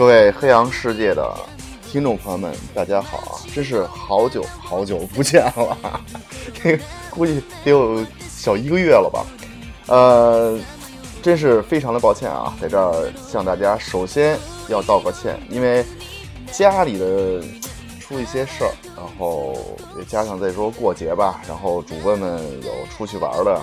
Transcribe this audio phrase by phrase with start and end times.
[0.00, 1.30] 各位黑羊世界的
[1.86, 3.36] 听众朋友们，大家好啊！
[3.54, 6.00] 真是好久好久不见了，
[6.54, 6.80] 这
[7.10, 9.26] 估计得有小一个月了吧？
[9.88, 10.58] 呃，
[11.20, 15.84] 真是非常的抱歉啊，在这儿向大家首先要道个歉，因为
[16.50, 17.42] 家里的
[18.00, 19.54] 出一些事儿，然后
[19.98, 23.60] 也加上再说过节吧，然后主播们有出去玩的，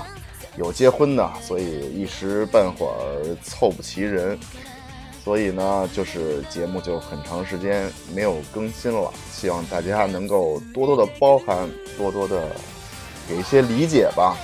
[0.55, 4.37] 有结婚的，所以一时半会儿凑不齐人。
[5.27, 12.47] 所以呢，就是节目就很长时间没有更新了，希望大家能够多多的包涵，多多的
[13.27, 14.37] 给一些理解吧。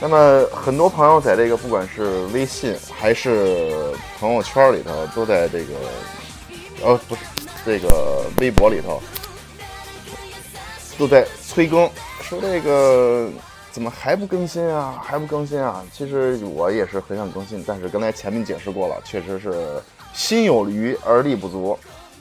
[0.00, 5.74] 那么很多朋友在这个不管是微信还是朋友圈里头，都在这个
[6.84, 7.22] 呃不是
[7.66, 9.02] 这个微博里头，
[10.96, 11.90] 都在催更，
[12.22, 13.28] 说这个
[13.72, 15.02] 怎么还不更新啊？
[15.04, 15.84] 还不更新啊？
[15.92, 19.82] 其实我也是很想更新，但是刚才前面解释过了，确实是。
[20.14, 21.76] 心有余而力不足，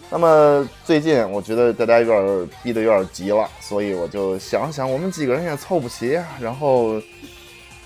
[0.09, 7.00] 那么最近我觉得大家有点逼得有点急了，所以我就想想，我们几个人也凑不齐，然后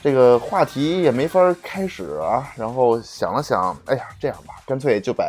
[0.02, 5.26] 这个话题也没法开始啊，然后想了想，哎呀，这样吧，干脆就把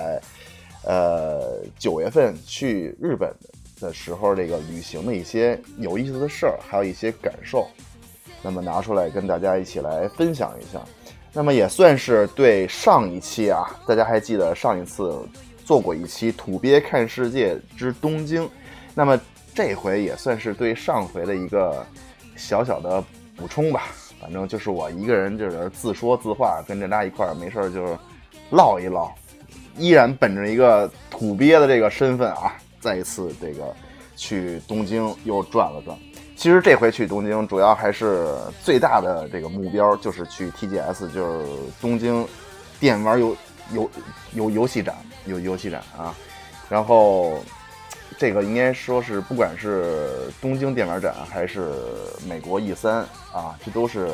[0.85, 3.35] 呃九月份去日本
[3.81, 7.67] 的时候这个旅行的一些有意思的事儿，还有一些感受，
[8.43, 10.81] 那么拿出来跟大家一起来分享一下。
[11.33, 15.15] 那么也算是对上一期啊，大家还记得上一次
[15.65, 18.45] 做过一期《土鳖看世界之东京》，
[18.95, 19.21] 那么
[19.55, 21.87] 这回也算是对上回的一个
[22.37, 23.03] 小小的
[23.37, 23.85] 补充吧。
[24.21, 27.97] 反正就是我一个人就是自说自话，跟大家一块儿没事儿就是
[28.51, 29.15] 唠一唠，
[29.77, 33.73] 依然本着一个土鳖的这个身份啊，再一次这个
[34.17, 35.97] 去东京又转了转。
[36.39, 38.29] 其实这回去东京，主要还是
[38.63, 41.49] 最大的这个目标就是去 TGS，就是
[41.81, 42.25] 东京
[42.79, 43.37] 电玩游
[43.73, 43.91] 游
[44.35, 44.95] 游游戏展，
[45.27, 46.15] 游游戏展啊。
[46.69, 47.41] 然后
[48.17, 51.73] 这个应该说是不管是东京电玩展还是
[52.25, 52.99] 美国 E 三
[53.33, 54.09] 啊，这都是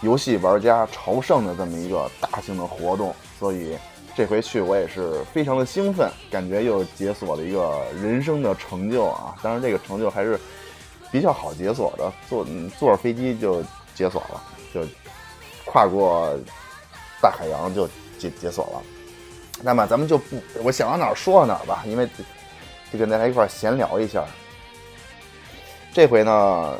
[0.00, 3.14] 游戏玩家朝圣的这么一个大型的活动。
[3.38, 3.76] 所以
[4.14, 9.36] 这回去我也是非常的兴奋，感觉又解锁了一个人生的成就啊！
[9.42, 10.40] 当然这个成就还是。
[11.10, 12.46] 比较好解锁的，坐
[12.78, 13.62] 坐着飞机就
[13.94, 14.42] 解锁了，
[14.74, 14.82] 就
[15.64, 16.36] 跨过
[17.20, 18.82] 大海洋就解解锁了。
[19.62, 22.06] 那么咱们就不，我想到哪儿说到哪儿吧，因为
[22.92, 24.24] 就跟大家一块闲聊一下。
[25.94, 26.74] 这回呢，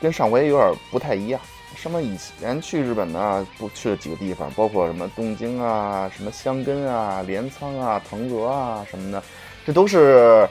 [0.00, 1.40] 跟上回有点不太一样。
[1.76, 9.22] 什么以前去日本呢，不去了几个地方，包括什么东京啊、什么箱根啊、镰仓啊、藤泽啊什么的，
[9.66, 10.48] 这都是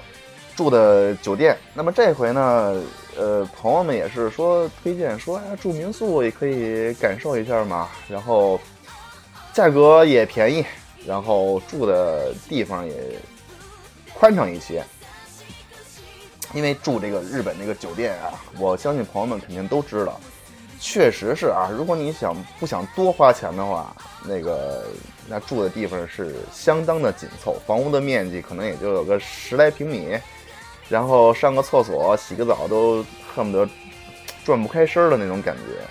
[0.55, 1.57] 住的酒店。
[1.73, 2.79] 那么这回呢？
[3.17, 7.89] 呃，朋友们也是说推荐说，哎，住民宿也可以感受一下嘛。
[8.07, 8.59] 然后
[9.53, 10.65] 价格也便宜，
[11.05, 12.93] 然后住的地方也
[14.13, 14.83] 宽敞一些。
[16.53, 20.19] 因为住这个日本那个酒店啊，我相信朋友们肯定都知道，
[20.79, 21.69] 确实是啊。
[21.75, 24.85] 如果你想不想多花钱的话，那个
[25.27, 30.17] 那住的地方是相当的紧凑，房屋的面积可能也就有个十来平米。
[30.89, 33.67] 然后上个厕所、洗个澡都恨不得
[34.43, 35.81] 转不开身的那种感觉，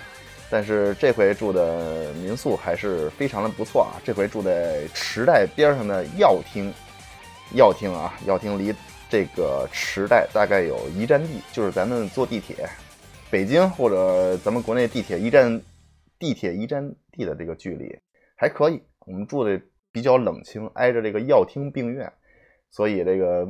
[0.49, 3.99] 但是这回住的民宿还是非常的不错啊！
[4.03, 6.71] 这回住在池袋边上的耀厅，
[7.55, 8.73] 耀厅啊，耀厅离
[9.09, 12.69] 这个池袋大概有一站地，就是咱们坐地铁，
[13.31, 15.59] 北京或者咱们国内地铁一站
[16.19, 17.93] 地铁一站地的这个距离
[18.35, 18.81] 还可以。
[19.05, 19.59] 我们住的
[19.91, 22.11] 比较冷清，挨着这个耀厅病院。
[22.73, 23.47] 所以这个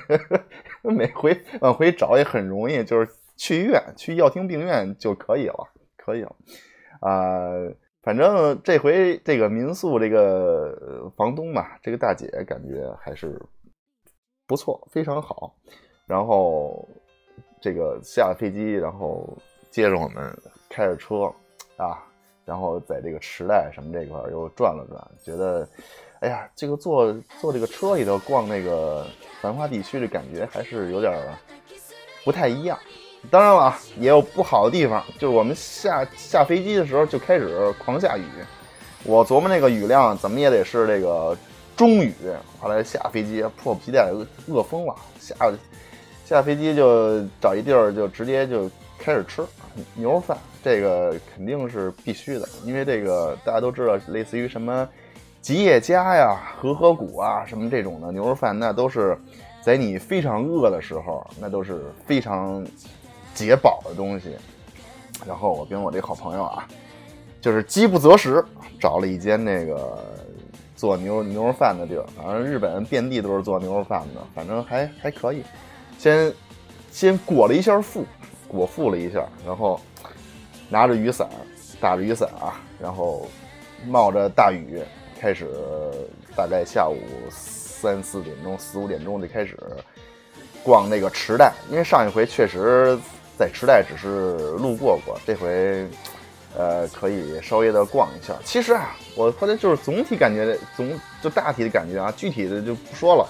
[0.84, 5.66] 每回往回找也很容易，就是去医院、去药厅、病院就可以了，
[5.96, 6.36] 可以了。
[7.00, 7.48] 啊，
[8.02, 13.40] 反正这回这个民宿这个房东嘛，这个大姐感觉还是
[14.46, 15.56] 不错，非常好。
[16.06, 16.86] 然后
[17.58, 19.26] 这个下了飞机，然后
[19.70, 20.38] 接着我们
[20.68, 21.32] 开着车
[21.78, 22.04] 啊，
[22.44, 25.66] 然后在这个池袋什么这块又转了转，觉得。
[26.26, 29.06] 哎呀，这个坐坐这个车里头逛那个
[29.40, 31.14] 繁华地区的感觉还是有点
[32.24, 32.76] 不太一样。
[33.30, 38.24] 当然了，也有不好的地方，就是我们下下飞机的时候就开始狂下雨。
[39.04, 41.36] 我琢磨那个雨量怎么也得是这个
[41.76, 42.12] 中雨。
[42.58, 44.10] 后来下飞机迫不及待
[44.48, 45.36] 饿疯了，下
[46.24, 48.68] 下飞机就找一地儿就直接就
[48.98, 49.46] 开始吃
[49.94, 54.88] 牛肉饭，这个肯定是必须的，因为这个大家都知道，类似于什么。
[55.46, 59.16] 吉野家呀，和合谷啊，什么这种的牛肉饭，那都是
[59.62, 62.66] 在你非常饿的时候，那都是非常
[63.32, 64.34] 解饱的东西。
[65.24, 66.66] 然后我跟我这好朋友啊，
[67.40, 68.44] 就是饥不择食，
[68.80, 70.04] 找了一间那个
[70.74, 75.44] 做牛牛肉饭的地儿，反正日本遍地都是做牛肉饭的，反正还还可以。
[75.96, 76.34] 先
[76.90, 78.04] 先裹了一下腹，
[78.48, 79.80] 裹腹了一下，然后
[80.68, 81.28] 拿着雨伞，
[81.80, 83.28] 打着雨伞啊，然后
[83.86, 84.82] 冒着大雨，
[85.20, 85.48] 开始
[86.34, 86.98] 大概下午
[87.30, 89.58] 三四点钟、四五点钟就开始
[90.62, 92.98] 逛那个池袋，因为上一回确实
[93.38, 95.86] 在池袋只是路过过，这回。
[96.58, 98.34] 呃，可以稍微的逛一下。
[98.42, 100.90] 其实啊，我后来就是总体感觉，总
[101.20, 103.28] 就大体的感觉啊，具体的就不说了。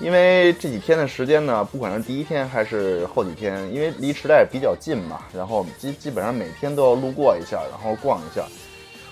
[0.00, 8.44] 因为这几天的时间呢，不管是第一天还是后几天，因为离池袋比较近嘛，然后基基本上每天都要路过一下，然后逛一下。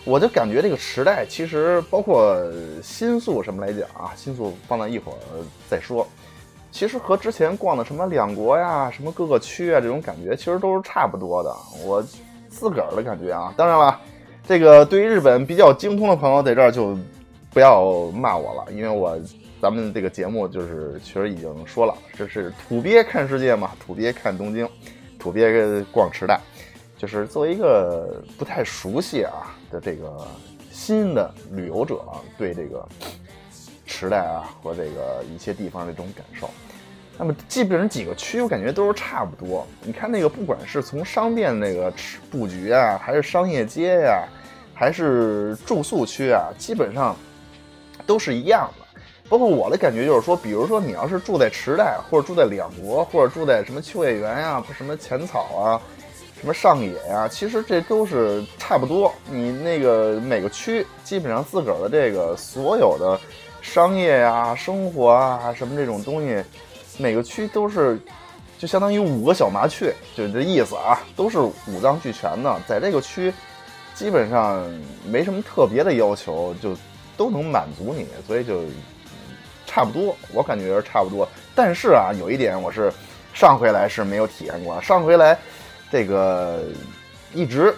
[0.05, 2.37] 我就感觉这个池袋其实包括
[2.83, 5.17] 新宿什么来讲啊，新宿放在一会儿
[5.69, 6.06] 再说。
[6.71, 11.55] 其实和之前逛的什么两国呀、什么各个区啊这种感觉，其实都是差不多的。
[11.85, 12.05] 我。
[12.56, 14.01] 自个儿的感觉啊，当然了，
[14.47, 16.97] 这个对于日本比较精通的朋友在这儿就
[17.50, 19.19] 不要骂我了，因为我
[19.61, 24.69] 咱们这个节目就是其实已经说了，这是土鳖看世界嘛，土鳖看东京，
[25.19, 26.41] 土鳖逛池袋，
[26.97, 30.25] 就是作为一个不太熟悉啊的这个
[30.71, 32.00] 新的旅游者，
[32.38, 32.87] 对这个
[33.85, 36.49] 池袋啊和这个一些地方的这种感受。
[37.19, 39.67] 那么基本上几个区，我感觉都是差不多。
[39.82, 41.93] 你看那个，不管是从商店那个
[42.31, 44.29] 布局啊，还是商业街呀，
[44.73, 47.17] 还是住宿区啊，基本上
[48.06, 48.85] 都是一样的。
[49.29, 55.81] 包括我的感觉就是说，比如说你要是住在池袋，或者住在两国，或者住在什么秋叶原呀，什么浅草啊，
[56.44, 59.11] 什么上野呀，其实这都是差不多。
[59.31, 63.19] 你那个每个区，基本上自个儿的这个所有的
[63.62, 66.44] 商业呀、生活啊，什么这种东西。
[66.99, 67.99] 每个区都是，
[68.58, 72.61] 就相当于五个小麻雀，就这意思啊，都是五脏俱全的。
[72.69, 73.32] 在这个区，
[73.94, 74.62] 基本上
[75.08, 76.76] 没什么特别的要求，就
[77.17, 78.64] 都能满足你，所以就
[79.64, 80.14] 差不多。
[80.35, 81.26] 我感觉是差不多。
[81.55, 82.93] 但是啊，有一点我是
[83.32, 84.79] 上回来是没有体验过。
[84.82, 85.38] 上回来
[85.94, 86.58] 这个
[87.32, 87.73] 一直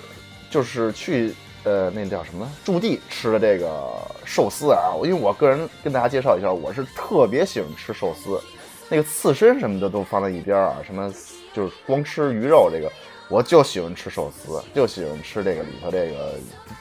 [0.49, 1.35] 就是去
[1.65, 3.93] 呃那叫什么驻地吃的这个
[4.25, 8.41] 寿司啊，因为我个人跟大家介绍一下，我是特别喜欢吃寿司。
[8.89, 11.13] 那个刺身什么的都放在一边啊，什么
[11.53, 12.91] 就是光吃鱼肉这个，
[13.29, 16.37] 我就喜欢吃寿司，就喜欢吃这个里头这个，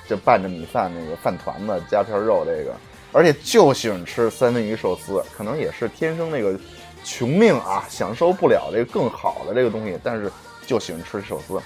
[0.08, 2.74] 就拌着米饭那个饭团子加片肉这个，
[3.12, 6.58] 而且就喜欢吃三文鱼寿司，可能也是天生那个
[7.04, 10.32] 穷命啊，享受不了这个更好的这个东西，但是
[10.66, 11.60] 就喜欢吃寿司。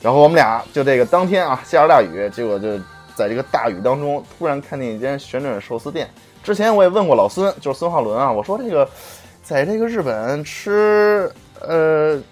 [0.00, 2.78] 然后我们俩就这个当天啊下着大雨，结果就
[3.14, 6.08] 在这个大雨当中突然看见一间旋转寿司店。
[6.42, 8.88] 之前我也问过老孙，就是孙浩伦啊，我说这个。
[9.42, 11.28] 在这个日本吃
[11.60, 12.22] 呃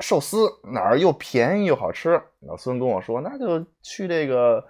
[0.00, 2.20] 寿司哪儿又便宜又好吃？
[2.40, 4.62] 老孙跟我说，那就去这个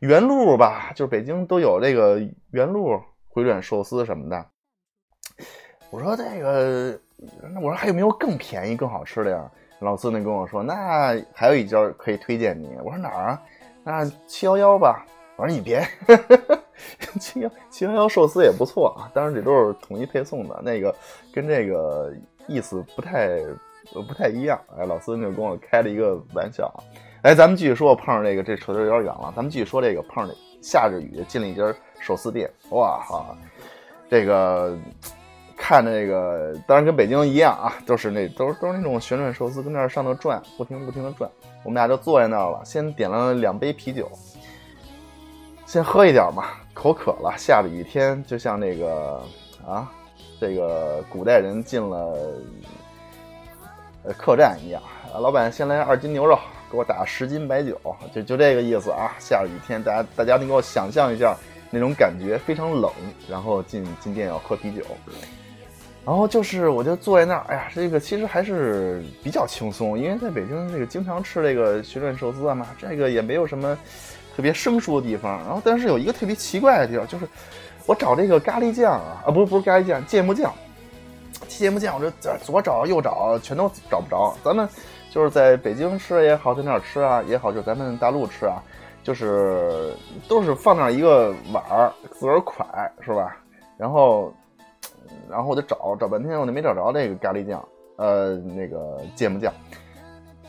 [0.00, 2.20] 原路吧，就是北京都有这个
[2.50, 4.44] 原路回转寿司什么的。
[5.90, 6.98] 我说这个，
[7.52, 9.48] 那我说还有没有更便宜更好吃的呀？
[9.84, 12.70] 老孙呢跟我说，那还有一家可以推荐你。
[12.82, 13.42] 我说哪儿啊？
[13.84, 15.06] 那七幺幺吧。
[15.36, 15.84] 我说你别，
[17.20, 20.94] 七幺七幺幺寿司也不错啊，当然这都是统一配送的，那个
[21.32, 22.14] 跟这个
[22.46, 23.40] 意思不太
[23.92, 24.56] 不太一样。
[24.78, 26.72] 哎，老孙就跟我开了一个玩笑。
[27.22, 30.32] 哎，咱们继续说，碰上这个这扯得有点远了，咱们继续说这个碰上
[30.62, 33.36] 下着雨进了一家寿司店，哇哈，
[34.08, 34.78] 这个
[35.56, 41.30] 看这个当然跟北京一样啊，都是那都是都是那种旋转寿司，跟那儿上头转，不停不停的转。
[41.62, 44.10] 我们俩就坐在那儿了，先点了两杯啤酒。
[45.66, 46.44] 先喝一点嘛，
[46.74, 47.34] 口渴了。
[47.38, 49.22] 下着雨天，就像那个
[49.66, 49.90] 啊，
[50.38, 52.14] 这个古代人进了
[54.02, 54.82] 呃客栈一样。
[55.18, 56.38] 老板先来二斤牛肉，
[56.70, 57.80] 给我打十斤白酒，
[58.14, 59.12] 就就这个意思啊。
[59.18, 61.34] 下着雨天，大家大家能够想象一下
[61.70, 62.92] 那种感觉，非常冷。
[63.28, 64.82] 然后进进店要喝啤酒，
[66.04, 73.76] 然后就是我就坐在那儿，哎呀，这个其实还是比较轻松，因为在北京这个经常吃这个旋转寿司啊嘛，这个也没有什么。
[74.36, 77.24] 特别生疏的地方，然后但是有一个特别奇怪的地方，就是
[77.86, 80.52] 我找这个咖喱酱啊，啊不是不是咖喱酱，芥末酱，
[81.46, 84.36] 芥末酱我这左找右找全都找不着。
[84.42, 84.68] 咱们
[85.08, 88.60] 就是在北京吃也好，在那儿吃啊也好，就咱们大陆吃啊，
[89.04, 89.94] 就是
[90.26, 92.66] 都是放那一个碗儿自个儿㧟
[93.04, 93.36] 是吧？
[93.78, 94.34] 然后
[95.30, 97.66] 然后我就找找半天，我就没找着这个咖喱酱，
[97.96, 99.52] 呃那个芥末酱，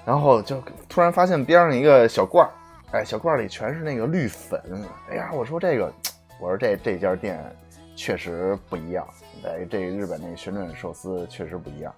[0.05, 2.51] 然后就突然发现边上一个小罐儿。
[2.91, 4.61] 哎，小罐儿里全是那个绿粉。
[5.09, 5.91] 哎呀，我说这个，
[6.39, 7.37] 我说这这家店
[7.95, 9.05] 确实不一样。
[9.43, 11.93] 哎，这日本那个旋转寿司确实不一样。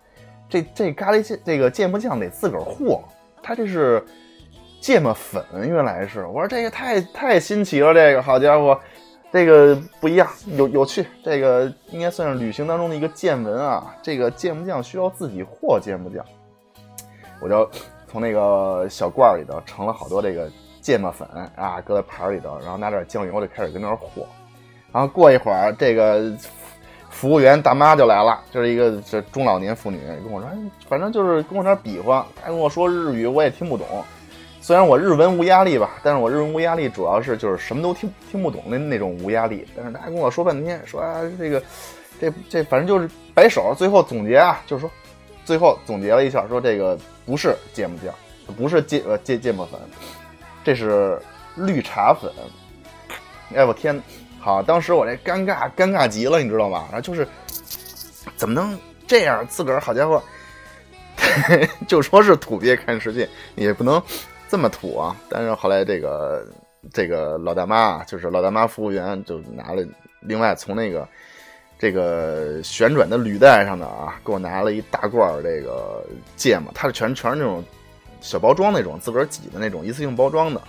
[0.49, 2.99] 这这咖喱芥这个芥末酱得自个儿和，
[3.43, 4.03] 它这是
[4.79, 6.25] 芥末粉，原来是。
[6.25, 8.79] 我说这个太太新奇了，这个好家伙，
[9.37, 11.05] 这个不一样，有有趣。
[11.23, 13.95] 这个应该算是旅行当中的一个见闻啊。
[14.01, 16.25] 这个芥末酱需要自己和芥末酱，
[17.39, 17.69] 我就
[18.07, 20.49] 从那个小罐里头盛了好多这个
[20.81, 24.07] 芥末粉啊，搁在盘里头，然后拿点酱油就开始跟那儿和。
[24.91, 26.33] 然后过一会儿，这个
[27.11, 30.49] 服务员大妈就来了，就是一个这中老年妇女，跟我说，
[30.89, 33.85] 反正就是跟我那儿比划，还跟我说日语，我也听不懂。
[34.67, 39.65] 虽然我日文无压力吧，但是我日文无压力主要是就是什么都听听不懂的那种无压力。
[39.73, 41.63] 但是他还跟我说半天，说啊这个，
[42.19, 43.73] 这这反正就是摆手。
[43.77, 44.91] 最后总结啊，就是说，
[45.45, 48.13] 最后总结了一下，说这个不是芥末酱，
[48.57, 49.79] 不是芥呃芥芥末粉，
[50.65, 51.17] 这是
[51.55, 52.29] 绿茶粉。
[53.55, 54.03] 哎我天，
[54.37, 56.83] 好，当时我这尴尬尴尬极了，你知道吗？
[56.91, 57.25] 然后就是
[58.35, 59.47] 怎么能这样？
[59.47, 60.21] 自个儿好家伙，
[61.87, 64.03] 就说是土鳖看世界，也不能。
[64.49, 65.15] 这么土啊！
[65.29, 66.47] 但是后来这个
[66.93, 69.85] 这个老大妈，就是老大妈服务员，就拿了
[70.21, 71.07] 另外从那个
[71.77, 76.03] 这个旋转的履带上的啊，给我拿了一大罐这个
[76.35, 77.63] 芥末，它是全全是那种
[78.21, 80.61] 小包装那种，自个儿挤的那种一次性包装的。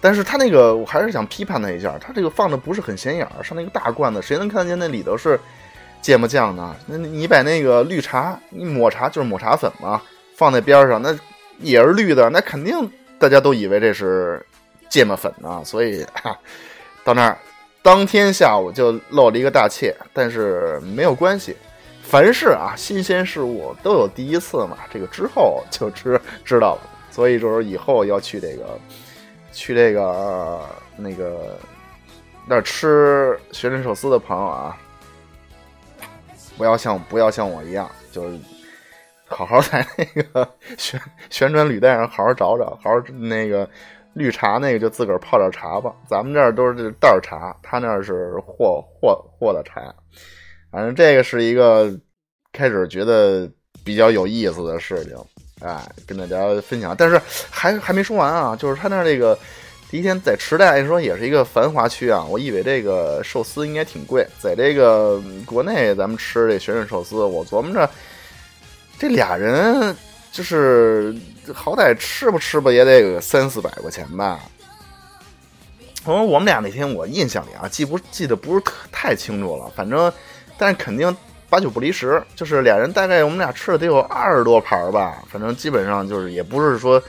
[0.00, 5.38] 但是它那个我还是想批判它一下，它这个放的不是很显眼儿，上那个大罐子，谁能看见那里头是
[6.00, 6.74] 芥末酱呢？
[6.86, 10.02] 那你把那个绿茶，你抹茶就是抹茶粉嘛，
[10.34, 11.16] 放在边上，那
[11.60, 12.90] 也是绿的，那肯定。
[13.22, 14.44] 大家都以为这是
[14.88, 16.04] 芥末粉呢，所以
[17.04, 17.38] 到那儿
[17.80, 19.96] 当天下午就露了一个大怯。
[20.12, 21.56] 但是没有关系，
[22.02, 24.76] 凡事啊，新鲜事物都有第一次嘛。
[24.92, 26.80] 这个之后就知知道了。
[27.12, 28.76] 所以就是以后要去这个
[29.52, 30.60] 去这个
[30.96, 31.56] 那个
[32.44, 34.76] 那吃学生寿司的朋友啊，
[36.58, 38.28] 不要像不要像我一样就。
[39.32, 40.48] 好好在那个
[40.78, 43.68] 旋旋转履带上好好找找，好好那个
[44.12, 45.92] 绿茶那个就自个儿泡点茶吧。
[46.06, 49.82] 咱们这儿都是袋儿茶，他那是和和和的茶。
[50.70, 51.90] 反正这个是一个
[52.52, 53.50] 开始觉得
[53.82, 55.16] 比较有意思的事情，
[55.60, 56.94] 哎，跟大家分享。
[56.96, 57.20] 但是
[57.50, 59.38] 还还没说完啊，就是他那儿这个
[59.90, 62.24] 第一天在池袋，说也是一个繁华区啊。
[62.24, 67.88] 我以为这个寿司应该挺贵，在这个国内咱们吃这旋转寿司，我琢磨着。
[68.98, 69.96] 这俩人
[70.30, 71.14] 就是
[71.52, 74.38] 好歹吃吧吃吧也得个三四百块钱吧。
[76.04, 80.12] 我说我们俩那天我印象里啊记不记得不是特太清楚了，反正
[80.56, 81.14] 但是肯定
[81.48, 85.22] 八九不离十，就是俩人大概我们俩吃了得有二十多盘吧。
[85.30, 87.00] 反正基本上就是也不是说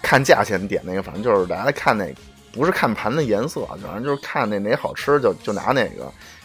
[0.00, 2.14] 看价钱点那个，反正就是来看那
[2.52, 6.04] 不是看盘的颜色，反正就是看那哪好吃就就拿那个。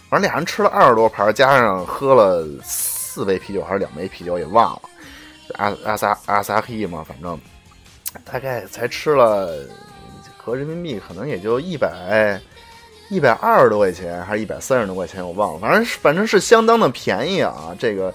[0.09, 2.45] 反正俩人吃了二十多盘，加上喝了。
[3.15, 4.81] 四杯啤酒还是两杯啤酒也忘了，
[5.53, 7.39] 阿阿萨阿萨黑嘛，反正
[8.25, 9.57] 大概才吃了
[10.35, 12.37] 合人民币可能也就一百
[13.09, 17.73] 一百二十多块钱，还是一百三十多块钱，我忘了，反正反正是相当的便宜啊。
[17.79, 18.13] 这个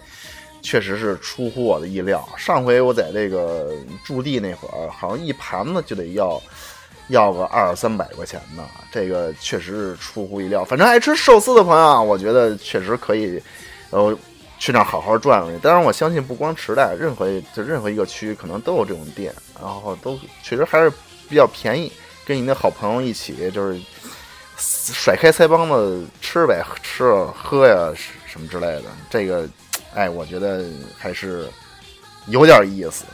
[0.61, 2.23] 确实是出乎我的意料。
[2.37, 3.73] 上回我在这个
[4.05, 6.39] 驻地那会儿，好像一盘子就得要
[7.09, 8.65] 要个二三百块钱呢。
[8.93, 10.63] 这个确实是出乎意料。
[10.63, 13.43] 反正爱吃寿司的朋友啊，我觉得确实可以，
[13.89, 14.15] 呃。
[14.61, 20.93] 去那儿好好转转去，当然我相信不光池袋，任何就任何一个区可能都有这种店，然后都确实还是
[21.29, 21.91] 比较便宜。
[22.27, 23.81] 跟你的好朋友一起，就是
[24.57, 27.91] 甩开腮帮子吃呗，吃喝呀
[28.27, 28.85] 什么之类的。
[29.09, 29.49] 这个，
[29.95, 30.65] 哎，我觉得
[30.97, 31.49] 还是
[32.29, 33.05] 有点意思。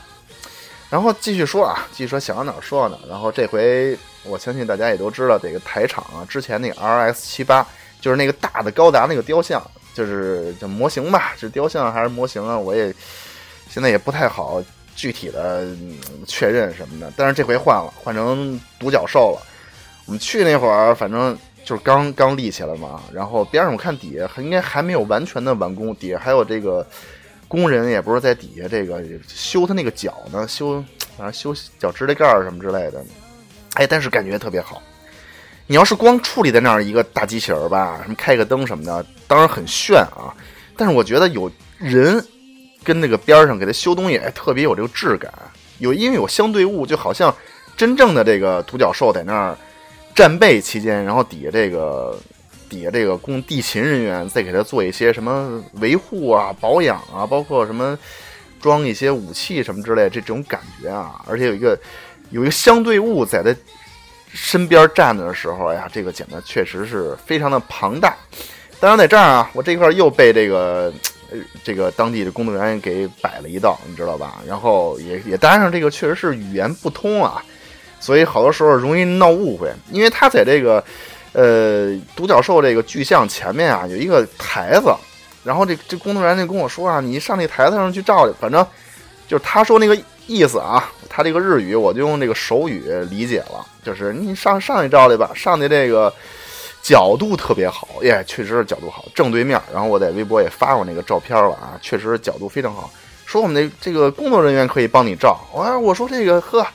[0.89, 3.09] 然后继续说啊，继续说想到哪儿说到哪儿。
[3.09, 7.65] 然后这回我相信大家也都知道，这个台场啊，之前那个 R S 七八，
[7.99, 9.65] 就是那个大的高达那个雕像。
[9.97, 12.55] 就是叫模型吧，是雕像还是模型啊？
[12.55, 12.93] 我也
[13.67, 14.63] 现在也不太好
[14.95, 15.67] 具体的
[16.27, 17.11] 确认什么的。
[17.17, 19.41] 但是这回换了，换成独角兽了。
[20.05, 21.35] 我们去那会儿，反正
[21.65, 23.01] 就是刚刚立起来嘛。
[23.11, 26.85] 然后边上我看底下应该还没有完全的完工，底下还有这个
[27.47, 30.75] 工人，也不是在底下这个修他那个脚呢，修
[31.17, 33.03] 反正修脚指甲盖什么之类的。
[33.73, 34.79] 哎，但是感觉特别好。
[35.69, 40.31] 你要是光矗立在那儿一个大机器人吧，什么开个灯什么的，当然很炫啊。
[40.77, 42.25] 但是我觉得有人
[42.85, 45.29] 跟那个边上给他修东西，哎，特别有这个质感。
[45.79, 47.35] 有因为有相对物，就好像
[47.75, 49.57] 真正的这个独角兽在那儿
[50.15, 52.17] 战备期间，然后底下这个
[52.69, 57.99] 底下这个工地勤人员再给他做一些什么维护啊、保养啊，包括什么
[58.61, 61.21] 装一些武器什么之类，这种感觉啊。
[61.27, 61.77] 而且有一个
[62.29, 63.53] 有一个相对物在他。
[64.39, 68.15] 身边站着的时候，哎呀，这个剪的确实是非常的庞大。
[68.79, 70.93] 当然，在这儿啊，我这块又被这个
[71.63, 74.35] 这个当地的工作人员给摆了一道，你知道吧？
[74.47, 77.43] 然后也也搭上这个，确实是语言不通啊，
[77.99, 79.73] 所以好多时候容易闹误会。
[79.89, 80.83] 因为他在这个
[81.33, 84.93] 呃，独角兽这个巨像前面啊有一个台子，
[85.43, 88.63] 然后这这工作人员就跟我说啊，你上那台子上去照去，反正
[89.27, 96.13] 就是他说那个意思啊，他这个日语我就用这个手语理解了，就是你上上去照去吧，上去这个
[96.83, 99.59] 角度特别好，耶，确实是角度好，正对面。
[99.73, 102.91] 然后我在微博也发过那个照片了啊，确实是角度非常好。
[103.25, 106.65] 说我们的这个工作人员可以帮你照，我我说这个呵。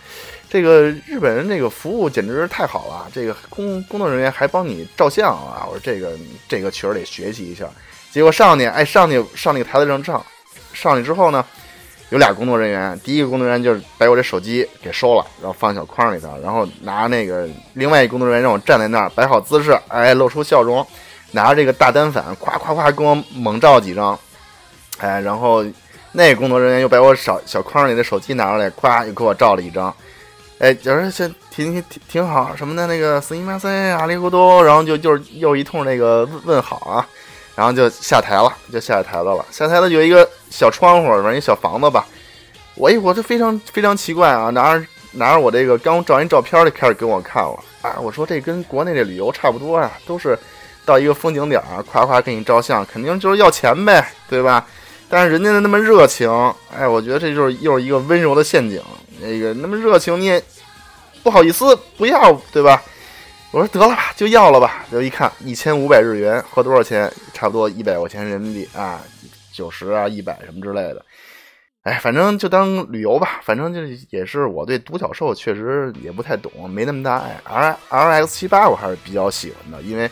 [0.51, 5.65] 这个日本人这个服务简直是太好了，这个工工作人员还帮你照相啊！
[5.67, 6.13] 我说这个
[6.47, 7.65] 这个确实得学习一下。
[8.11, 10.23] 结果上去，哎，上去上那个台子上照，
[10.75, 11.43] 上去之后呢，
[12.13, 20.87] 有俩工作人员，第一个工作人员就是把我这手机给收了，然后放小筐里头，然后拿那个另外一个工作人员让我站在那儿摆好姿势，哎，露出笑容，
[21.31, 24.19] 拿着这个大单反，夸夸夸给我猛照几张，
[24.99, 25.65] 哎，然后
[26.13, 29.95] 那个工作人员又把我小小筐里的手机拿出来，夸又给我照了一张。
[30.59, 37.09] 哎，就是先挺挺挺好什么的，那个斯密马塞阿里咕多，然后就就又一通那个问问好啊，
[37.55, 39.45] 然后就下台了，就下台子了。
[39.51, 42.07] 下台子有一个小窗户，反正一小房子吧。
[42.75, 47.99] 我一我就非常非常奇怪啊，拿着拿着我这个刚照完照片就开始给我看了啊。
[48.01, 50.39] 我说这跟国内这旅游差不多啊，都是
[50.85, 54.67] 到一个风景点儿，夸夸给你照相，肯定就是要钱呗，对吧？
[55.09, 56.31] 但是人家的那么热情，
[56.75, 58.83] 哎，我觉得这就是又是一个温柔的陷阱。
[59.21, 60.43] 那个那么热情，你也
[61.23, 62.83] 不好意思不要，对吧？
[63.53, 64.87] 我说得了吧，就要了吧。
[64.91, 67.13] 就一看一千五百日元合多少钱？
[67.35, 68.99] 差不多一百块钱人民币啊，
[69.53, 71.05] 九十啊，一百什么之类的。
[71.83, 73.43] 哎，反正就当旅游吧。
[73.45, 77.39] 反正就也是我对独角兽确实也不太懂，没那么大爱。
[77.45, 80.11] R R X 七八我还是比较喜欢的，因为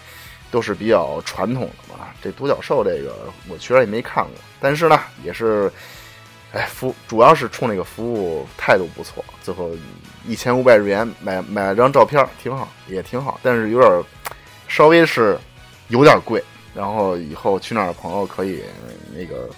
[0.50, 2.08] 都是比较传统的嘛。
[2.22, 3.16] 这独角兽这个
[3.48, 5.72] 我确实也没看过，但是呢，也是。
[6.52, 9.70] 哎，服主要是冲那个服务态度不错，最后
[10.30, 14.02] 一千五百日元买买了张照片，挺好，也挺好，但是有点
[14.68, 15.36] 稍微是
[15.88, 16.42] 有点贵。
[16.72, 18.62] 然后以后去那儿的朋友可以
[19.12, 19.50] 那个，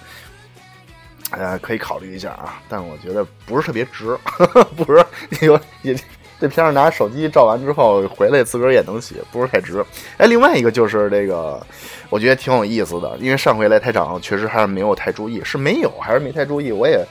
[1.31, 2.63] 呃，可以考虑一下啊。
[2.71, 4.19] 但我觉得不是特别值，
[4.75, 5.05] 不是
[5.45, 5.95] 有也。
[6.41, 9.85] 这片儿拿手机照完之后回来自个儿也能洗，不是太值。
[10.17, 11.65] 哎，另外一个就是这个，
[12.11, 17.07] 我觉得挺有意思的，因为上回来台场确实还是没有太注意，是没有还是没太注意，我也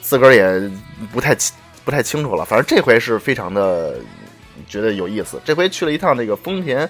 [0.00, 0.70] 自个儿也
[1.12, 2.44] 不太清不太清楚了。
[2.44, 3.96] 反正这回是非常的
[4.66, 5.40] 觉得有意思。
[5.44, 6.88] 这回去了一趟那个丰田，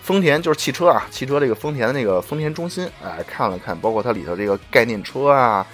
[0.00, 5.66] 丰田就是汽车啊，汽车这个丰田的那个丰田中心，哎，看了看，包括它里头这个概念车啊，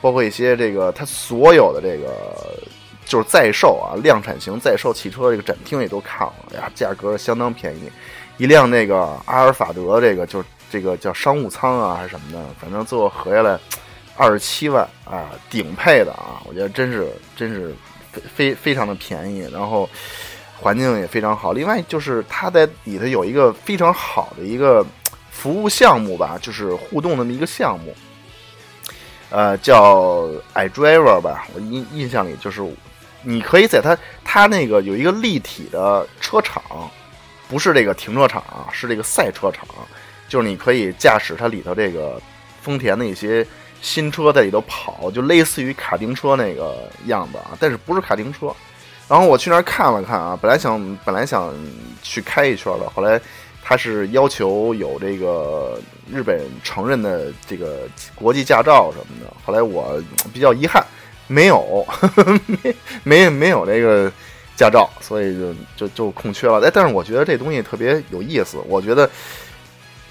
[0.00, 2.12] 包括一些这个它所有的这个。
[3.08, 7.90] 就是在售啊，量产型在售汽车这个展厅也都看了呀，价格相当便宜，
[8.36, 13.58] 一辆那个阿尔法德这个就是这个叫商务舱啊还是什么的，反正最后合下来
[14.14, 17.74] 二十七万啊，顶配的啊，我觉得真是真是
[18.34, 19.88] 非非常的便宜，然后
[20.56, 21.52] 环境也非常好。
[21.52, 24.84] 另外就是它在里头有一个非常好的一个
[25.30, 27.94] 服务项目吧，就是互动那么一个项目，
[29.30, 32.62] 呃，叫 iDriver 吧，我印印象里就是。
[33.24, 36.62] 你可以在它它那个有一个立体的车场，
[37.48, 39.66] 不是这个停车场，是这个赛车场，
[40.28, 42.22] 就是你可以驾驶它里头这个
[42.62, 43.44] 丰田的一些
[43.80, 48.54] 新车在里头跑，就类似于卡丁车那个样子啊，但是不是卡丁车。
[49.08, 51.54] 然后我去那儿看了看啊，本来想本来想
[52.02, 53.20] 去开一圈的，后来
[53.62, 60.84] 他是要求有这个日本承认的这个国际驾照什么的，后来我比较遗憾。
[61.30, 61.86] 没有，
[62.46, 64.10] 没没没有这个
[64.56, 66.58] 驾照，所以就就就空缺了。
[66.66, 68.56] 哎，但是我觉得这东西特别有意思。
[68.66, 69.08] 我觉得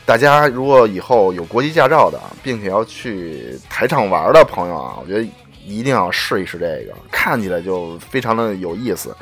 [0.07, 5.29] 大家如果以后有国际驾照的，并且要去台场玩的朋友啊，我觉得
[5.65, 9.13] 一定要试一试这个，看起来就非常的有意思。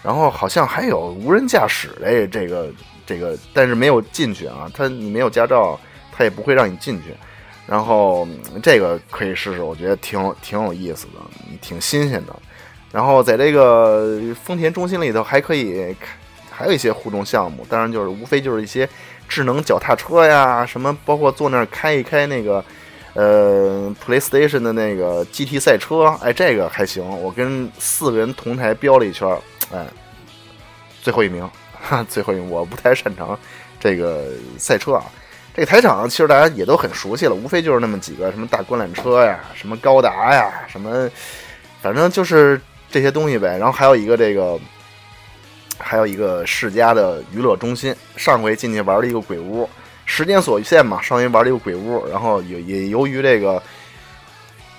[0.00, 2.70] 然后好像还有无人驾驶的这个
[3.04, 4.70] 这个，但是没有进去啊。
[4.72, 5.76] 他你没有驾照，
[6.12, 7.12] 他也不会让你进去。
[7.66, 8.26] 然后
[8.62, 11.20] 这个可以试试，我觉得挺挺有意思的，
[11.60, 12.36] 挺新鲜的。
[12.92, 15.92] 然后在这个丰田中心里头还可以，
[16.48, 18.88] 还有一些互动项目，当然就是无非就是一些
[19.28, 22.64] 智能脚踏车呀，什么包括坐那儿开一开那个
[23.14, 27.06] 呃 PlayStation 的那个 GT 赛车，哎，这个还行。
[27.22, 29.28] 我跟四个人同台飙了一圈，
[29.72, 29.86] 哎，
[31.02, 31.48] 最后一名，
[31.80, 33.38] 哈，最后一名，我不太擅长
[33.78, 34.24] 这个
[34.56, 35.04] 赛车啊。
[35.54, 41.10] 这个台场其实大家也都很熟悉了，无非就是那么几个，什么大观览车呀，什么高达呀，什么，
[41.82, 42.60] 反正就是
[42.90, 43.58] 这些东西呗。
[43.58, 44.56] 然后还有一个这个，
[45.78, 47.94] 还有一个世家的娱乐中心。
[48.16, 49.68] 上回进去玩了一个鬼屋，
[50.04, 53.62] 时间所限嘛，上回玩了一个鬼屋，然后也也由于这个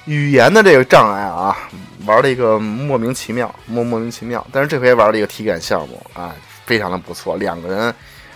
[0.06, 1.58] 语言的这个障碍啊，
[2.06, 4.46] 玩了一个莫名其妙，莫莫名其妙。
[4.52, 6.36] 但是这回玩了一个体感项目啊，
[6.66, 7.94] 非常的不错，两个人。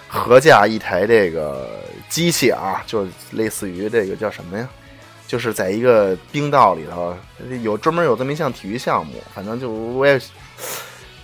[0.07, 1.67] 合驾一台这个
[2.07, 4.69] 机器啊，就类似于这个叫什么呀？
[5.25, 7.17] 就是在一个冰道里头
[7.63, 10.21] 有专门有这么一项体育项目，反正就我也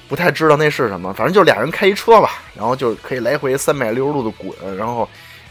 [0.10, 5.08] 不太知道那是什么，反正就俩人开一车吧，然后就可以来回三百六十度的滚，然后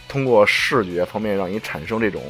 [0.09, 2.21] 通过视觉方面让你产生这种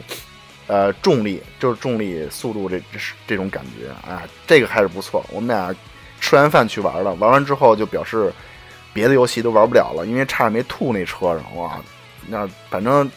[0.67, 2.81] 呃重力，就是重力速度这
[3.27, 5.25] 这种感觉啊，这个还是不错。
[5.33, 5.75] 我们俩
[6.21, 8.33] 吃完饭去玩了，玩完之后就表示
[8.93, 11.81] 别的游戏都玩不了了，因为差点没吐那车上哇！
[12.29, 13.11] 那反正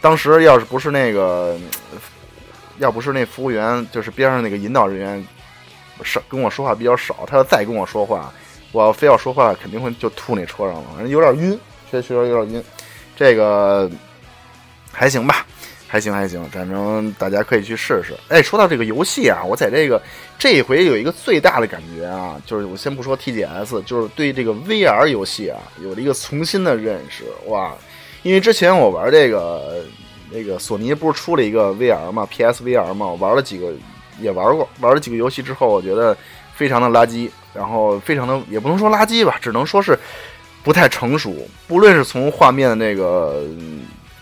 [0.00, 1.58] 当时要是不是那个。
[2.78, 5.24] 要不是那服务员，就是边上那个引导人员
[6.02, 8.34] 少跟我说话比较少，他要再跟我说话，
[8.74, 11.58] 我要非要说话，肯定会就吐那车上了，反正有点晕，
[11.90, 12.64] 确实有点晕。
[13.16, 13.90] 这个
[14.92, 15.46] 还行吧，
[15.88, 18.14] 还行还行，反正大家可以去试试。
[18.28, 20.02] 哎，说到这个游戏啊，我在这个
[20.38, 27.72] 这一回有一个最大的感觉啊，就是我先不说 TGS，就是对这个 VR 游戏啊有了一个重新的认识哇，
[28.22, 29.82] 因为之前我玩这个。
[30.30, 33.72] 那个索尼不是出了一个 VR 嘛，PSVR 嘛，我玩了几个，
[34.18, 36.16] 也玩过，玩了几个游戏之后，我觉得
[36.54, 39.98] 非常的垃圾，然后非常的也不能说垃圾吧，只能说是
[40.62, 41.36] 不太成熟，
[41.66, 43.44] 不论是从画面的那个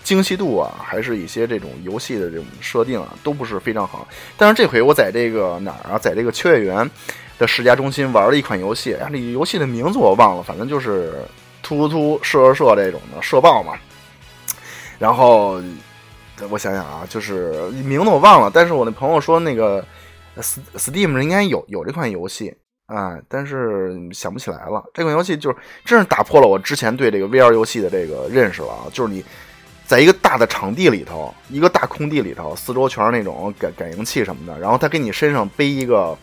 [0.03, 4.09] 精细度啊，还是一些这种游戏的这种设定啊，都不是非常好。
[4.37, 6.91] 但是这回我在这个哪儿啊，在这个秋叶原
[7.39, 11.13] 的世家中心玩了一款游戏，啊，这游戏的名字我忘了，反正就是
[11.63, 13.75] 突突突射射射这种的射爆嘛，
[14.99, 15.61] 然后。
[16.51, 17.53] 我想想啊，就是
[17.85, 19.85] 名字我忘了，但是我那朋友说那个
[20.41, 22.55] Steam 应该有有这款游戏
[22.87, 24.83] 啊，但是想不起来了。
[24.95, 29.25] 这款游戏就是真是打破了我之前对这个 VR 游戏的这个认识了啊，就是你
[29.87, 36.17] 在一个大的场地里头，一个大空地里头，四周全是那种感感应器什么的，然后他给你身上背一个，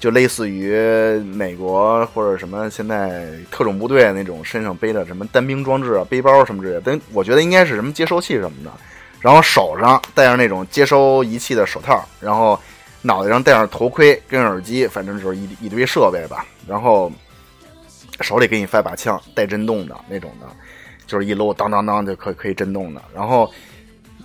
[0.00, 0.74] 就类似于
[1.20, 8.72] 美国或者什么现在特种部队那种身上背的什么单兵装置啊、背包什么之类的，但我觉得应该是什么接收器什么的。
[9.20, 12.60] 然后手上戴上那种接收仪器的手套，然后
[13.06, 16.44] 脑袋上戴上头盔跟耳机，反正就是一一堆设备吧。
[16.66, 17.10] 然后
[18.20, 20.46] 手里给你发把枪，带震动的那种的，
[21.06, 23.00] 就是一搂当当当就可可以震动的。
[23.14, 23.50] 然后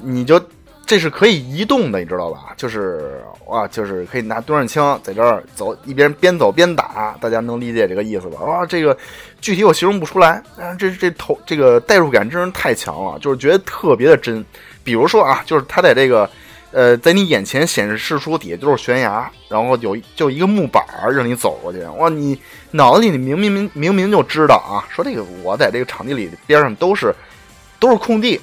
[0.02, 0.42] 你就
[0.86, 2.54] 这是可以移动的，你知道吧？
[2.58, 8.42] 就是哇，就是可以拿端着枪在这儿走，一边边走边打，大家能理解这个意思吧？
[8.42, 8.98] 哇，这个
[9.40, 10.42] 具体我形容不出来，
[10.78, 14.44] 这这头这个代入感真是太强了，就是觉得特别的真。
[14.84, 16.28] 比如说啊，就是它在这个，
[16.72, 20.82] 呃，在你眼前显示出底下都是悬崖，然后有就一个木板
[21.14, 21.80] 让你走过去。
[21.84, 22.40] 哇，你
[22.72, 27.14] 脑子里你明明明明明就知道啊，说这个我在这个场地里边上都是
[27.78, 28.40] 都是空地，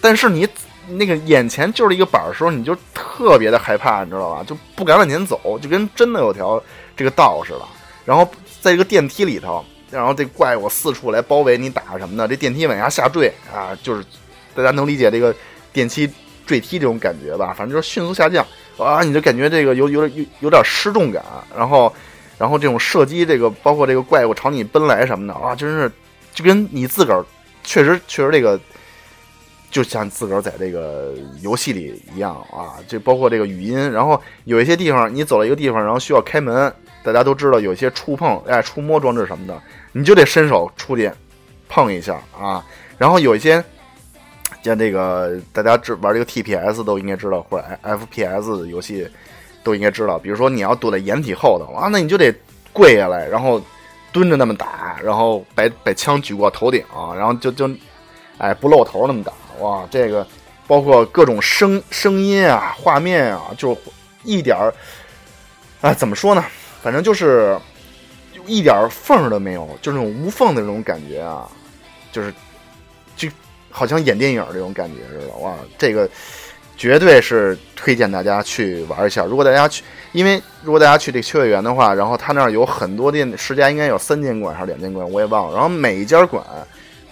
[0.00, 0.46] 但是你
[0.88, 4.44] 那个眼前就是一个板的时候，你就特别的害怕，你知道吧？
[4.46, 6.62] 就不敢往前走，就跟真的有条
[6.96, 7.62] 这个道似的。
[8.04, 8.24] 然后
[8.60, 14.04] 在这个电梯里头，然后这怪物四处来包围你打什么的，这电梯往下下坠啊，就是
[14.54, 15.34] 大家能理解这个。
[15.72, 16.08] 电梯
[16.46, 18.44] 坠梯这种感觉吧，反正就是迅速下降
[18.76, 21.22] 啊，你就感觉这个有有点有有点失重感，
[21.56, 21.92] 然后
[22.38, 25.90] 然后这种射击，这个包括这个怪物朝你奔来什么的啊，真是
[26.32, 27.24] 就跟你自个儿
[27.62, 28.60] 确实确实这个
[29.70, 41.10] 就像自个儿在这个游戏里一样啊，就包括这个语音，然后有一些地方你走到一个地方，然后需要开门，大家都知道有一些触碰哎触摸装置什么的，你就得伸手出去
[41.68, 42.64] 碰一下啊，
[42.98, 43.64] 然后有一些。
[44.64, 49.06] 像这个，大家知玩这个 TPS 都应该知道，或者 FPS 游戏
[49.62, 50.18] 都应该知道。
[50.18, 52.34] 比如说，你要躲在掩体后头啊，那你就得
[52.72, 53.60] 跪下来，然后
[54.10, 56.82] 蹲着那么打，然后把把枪举过头顶，
[57.14, 57.70] 然后就就
[58.38, 59.32] 哎不露头那么打。
[59.60, 60.26] 哇，这个
[60.66, 63.76] 包括各种声声音啊、画面啊，就
[64.22, 64.72] 一点儿
[65.82, 66.42] 啊，怎么说呢？
[66.82, 67.54] 反正就是
[68.46, 71.46] 一点缝都没有，就那种无缝的那种感觉啊，
[72.10, 72.32] 就是。
[73.76, 75.52] 好像演电影这种感觉似的，哇！
[75.76, 76.08] 这个
[76.76, 79.24] 绝对是推荐大家去玩一下。
[79.24, 79.82] 如果大家去，
[80.12, 85.54] 因为如果大家去这个秋叶原的话，然后他那儿有很多店，十家应该有三间馆还是两间馆，我也忘了。
[85.54, 86.44] 然后每一家馆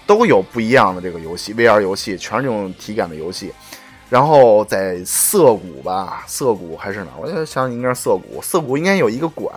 [0.06, 3.52] 都有不一样的这个游戏，VR 游戏，全是这种体感的游戏。
[4.08, 7.10] 然后在涩谷吧，涩谷还是哪？
[7.20, 8.40] 我想想应该是涩谷。
[8.40, 9.52] 涩谷应该有一个馆，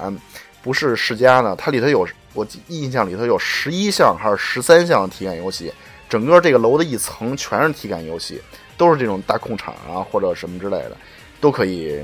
[0.64, 5.72] 不是世家呢，它里头有我印象里头有十一项还是十三项体感游戏。
[6.16, 8.42] 整个这个楼的一层全是体感游戏，
[8.78, 10.96] 都是这种大控场啊或者什么之类的，
[11.42, 12.02] 都可以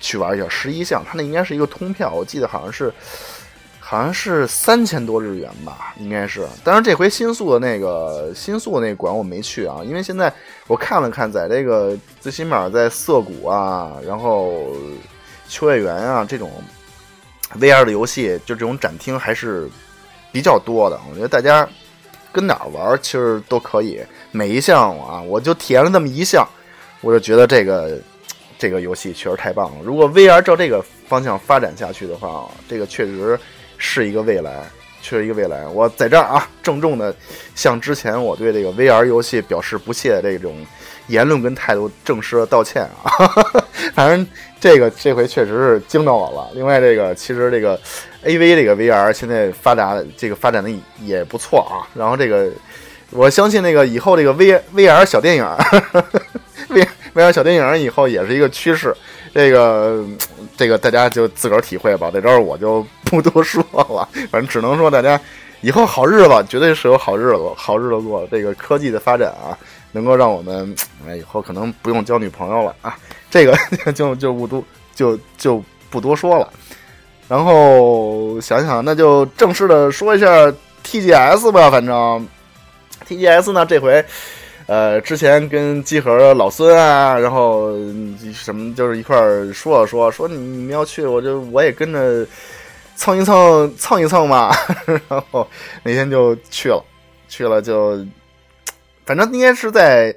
[0.00, 0.48] 去玩一下。
[0.48, 2.92] 十一项，它那应该是一个通票，我记得好像是
[3.78, 6.48] 好像是三千多日元吧，应该是。
[6.64, 10.34] 但是这回新宿的那个新宿那馆我没去啊，因为现在
[10.66, 14.66] 我看了看，在这个最起码在涩谷啊，然后
[15.48, 16.50] 秋叶原啊这种
[17.54, 19.70] VR 的游戏，就这种展厅还是
[20.32, 20.98] 比较多的。
[21.08, 21.68] 我觉得大家。
[22.38, 26.46] 跟哪儿玩其实都可以，每一项啊，我就体验了那么一项，
[27.00, 27.98] 我就觉得这个
[28.56, 29.78] 这个游戏确实太棒了。
[29.82, 33.36] 如果 VR 照这个方向发展下去的话，这个确实
[33.76, 34.62] 是一个未来，
[35.02, 35.66] 确实一个未来。
[35.66, 37.12] 我在这儿啊，郑重的
[37.56, 40.64] 向之前我对这个 VR 游戏表示不屑的这种
[41.08, 43.10] 言论跟态度正式的道歉啊。
[43.94, 44.26] 反正
[44.60, 46.48] 这个这回确实是惊到我了。
[46.54, 47.78] 另外，这个其实这个
[48.22, 50.70] A V 这个 V R 现在发达这个发展的
[51.02, 51.82] 也不错啊。
[51.94, 52.50] 然后这个
[53.10, 55.44] 我相信那个以后这个 V V R 小电影，
[56.68, 58.94] V V R 小电影以后也是一个趋势。
[59.34, 60.04] 这个
[60.56, 64.08] 这个大家就自个儿体会吧，在这儿我就不多说了。
[64.30, 65.20] 反正只能说大家
[65.60, 68.26] 以后好日子绝对是有好日子好日子过。
[68.30, 69.56] 这个科技的发展啊，
[69.92, 70.74] 能够让我们
[71.06, 72.96] 哎以后可能不用交女朋友了啊。
[73.30, 73.56] 这个
[73.92, 76.50] 就就不多就就不多说了，
[77.28, 80.26] 然后想想那就正式的说一下
[80.84, 81.70] TGS 吧。
[81.70, 82.26] 反正
[83.06, 84.04] TGS 呢这回，
[84.66, 87.72] 呃，之前跟集合老孙啊，然后
[88.34, 92.26] 什么就是一块儿说了说，说你们要去，我就我也跟着
[92.96, 94.54] 蹭一蹭蹭一蹭嘛。
[95.08, 95.46] 然后
[95.82, 96.84] 那天就去了，
[97.28, 98.04] 去了就
[99.08, 100.14] 反正应该是在。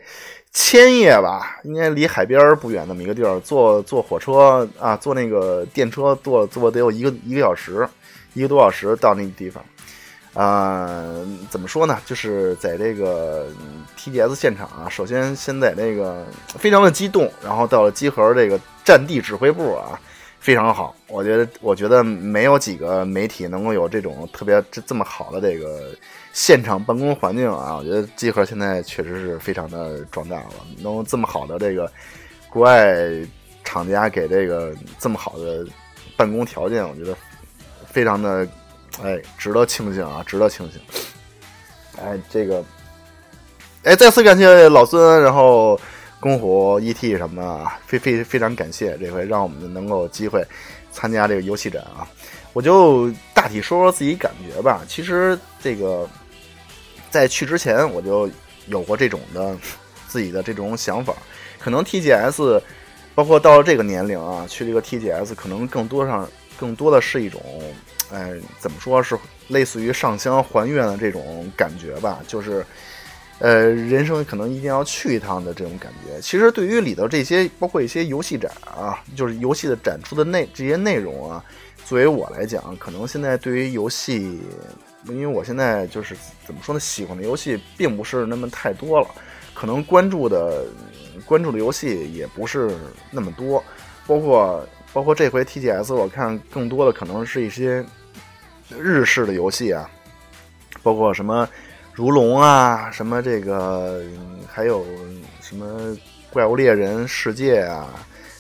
[0.54, 7.88] 千叶吧，应该离海边不远那么一个地儿，坐坐火车啊，坐那个电车，坐坐得有一个一个小时，
[8.34, 9.64] 一个多小时到那个地方。
[10.34, 11.00] 啊，
[11.50, 11.98] 怎么说呢？
[12.06, 13.48] 就是在这个
[13.98, 16.28] TGS 现场啊，首先先在那个
[16.60, 19.98] 非常的激动，然后到了集合这个战地指挥部啊，
[20.42, 20.94] 非常好。
[21.08, 25.96] 我觉得，我觉得没有几个媒体能够有这种特别这这么好的这个。
[26.34, 31.92] 现场办公环境啊，我觉得集合现在确实是非常的壮大了，能这么好的这个
[32.50, 32.96] 国外
[33.66, 35.68] 厂家给这个这么好的
[36.16, 37.14] 办公条件，我觉得
[37.86, 38.48] 非常的
[39.04, 40.80] 哎值得庆幸啊，值得庆幸。
[42.02, 42.64] 哎，这个
[43.84, 45.78] 哎再次感谢老孙，然后
[46.22, 50.46] 公虎 ET 什么的，非非非常感谢这回让我们能够机会
[50.94, 52.08] 参加这个游戏展啊，
[52.54, 54.82] 我就大体说说自己感觉吧。
[54.88, 56.08] 其实这个。
[57.12, 58.28] 在去之前，我就
[58.68, 59.56] 有过这种的
[60.08, 61.14] 自己的这种想法，
[61.60, 62.62] 可能 TGS，
[63.14, 67.42] 包括到了这个年龄啊，去这个 TGS，可能更多上更多的是一种，
[68.14, 69.18] 哎，怎么说是
[69.50, 72.66] 类似于上香还愿的这种感觉吧，就是，
[73.40, 76.22] 呃，人生可能一定要去一趟的这种感觉。
[76.22, 81.44] 其实对于里头这些，包括一些游戏展啊，就是游戏的展出的内这些内容啊，
[81.86, 84.40] 作为我来讲，可能现在对于游戏。
[85.08, 89.08] 因为我现在就是怎么说呢，喜欢的游戏并不是那么太多了，
[89.54, 90.64] 可能关注的
[91.26, 92.70] 关注的游戏也不是
[93.10, 93.64] 那么多，
[94.06, 97.84] 包括包括这回 TGS，我看更多的可能是一些
[98.70, 99.90] 日式的游戏啊，
[100.84, 101.50] 包括什么
[101.94, 104.04] 如龙啊，什么这个
[104.48, 104.86] 还有
[105.42, 105.98] 什么
[106.32, 107.90] 怪物猎人世界啊，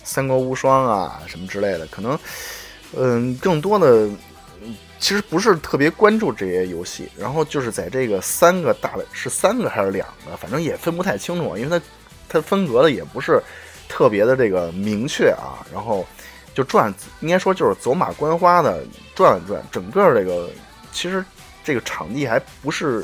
[0.04, 2.18] 三国无双啊什么之类的，可能
[2.96, 4.08] 嗯更多的。
[5.02, 11.86] 其实不是特别关注这些游戏，然后就是在这个三个大的是三个还是两个，反正也分不太清楚，因为它
[12.30, 13.42] 它分隔的也不是
[13.90, 15.66] 特别的这个明确啊。
[15.74, 16.06] 然后
[16.54, 18.84] 就转，应该说就是走马观花的
[19.16, 20.52] 转了转，整个这个
[20.92, 21.26] 其实
[21.64, 23.04] 这个场地还不是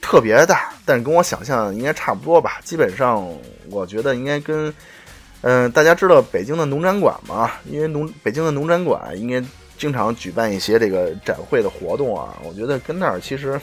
[0.00, 2.60] 特别大，但是跟我想象应该差不多吧。
[2.64, 3.24] 基本上
[3.70, 4.74] 我觉得应该跟
[5.42, 9.40] 嗯，大家知道北京的农展馆嘛，因为农北京的农展馆应该。
[9.78, 13.60] 经常举办一些这个展会的活动啊，我觉得跟那儿其实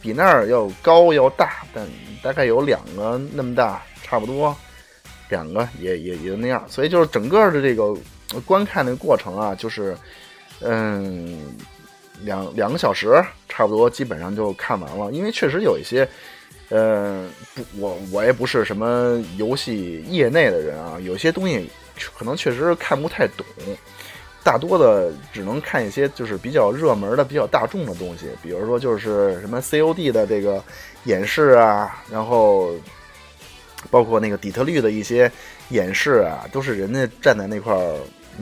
[0.00, 1.86] 比那儿要高要大，但
[2.22, 4.56] 大概有两个那么大，差不多
[5.28, 6.64] 两个也也也那样。
[6.68, 7.96] 所以就是整个的这个
[8.44, 9.96] 观看的过程啊，就是
[10.60, 11.54] 嗯
[12.22, 15.10] 两两个小时差不多，基本上就看完了。
[15.10, 16.08] 因为确实有一些，
[16.68, 21.68] 嗯，不，我我也不是什么游戏业内的人啊，有些东西
[22.16, 23.44] 可能确实看不太懂。
[24.46, 30.62] 大多的只能看一些就是比较热门的、比较大众的东西，比如说就是什么 COD 的这个
[31.02, 32.70] 演示啊，然后
[33.90, 35.28] 包括那个底特律的一些
[35.70, 37.96] 演示啊，都是人家站在那块儿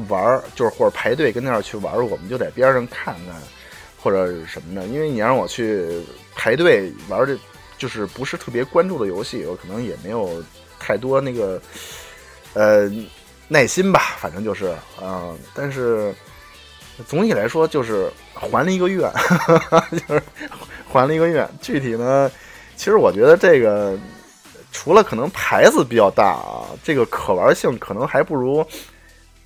[0.09, 3.35] 玩儿，就是或者排队跟那儿去玩儿，我们就在边上看看
[3.99, 4.87] 或者什么的。
[4.89, 6.03] 因为你让我去
[6.37, 7.35] 排队玩这，
[7.79, 10.45] 就是不是特别关注的游戏，我可能也没有
[10.79, 11.59] 太多那个
[12.53, 12.93] 呃。
[13.49, 16.15] 耐心吧，反正就是啊，但是
[17.07, 19.11] 总体来说就是还了一个愿，
[19.91, 20.23] 就是
[20.89, 21.49] 还了一个愿。
[21.61, 22.31] 具体呢，
[22.77, 23.99] 其实我觉得这个
[24.73, 28.65] 除了可能牌子比较大啊，这个可玩性可能还不如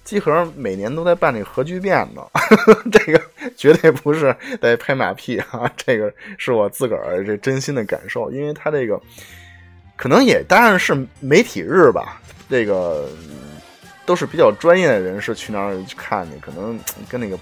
[0.05, 2.23] 机核每年都在办这个核聚变呢，
[2.91, 3.21] 这个
[3.57, 8.99] 绝对不是在拍马屁啊，这个是我自个儿这真心的感受，因为他这个
[9.97, 13.07] 可能也当然是媒体日吧，这个
[14.09, 17.39] 都是比较专业的人士去那儿去看去，可能跟那个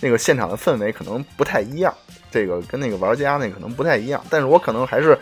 [0.00, 1.94] 那个现场的氛围可能不太一样，
[2.30, 5.18] 这个跟那个玩家那可能不太一样，但是我可能还是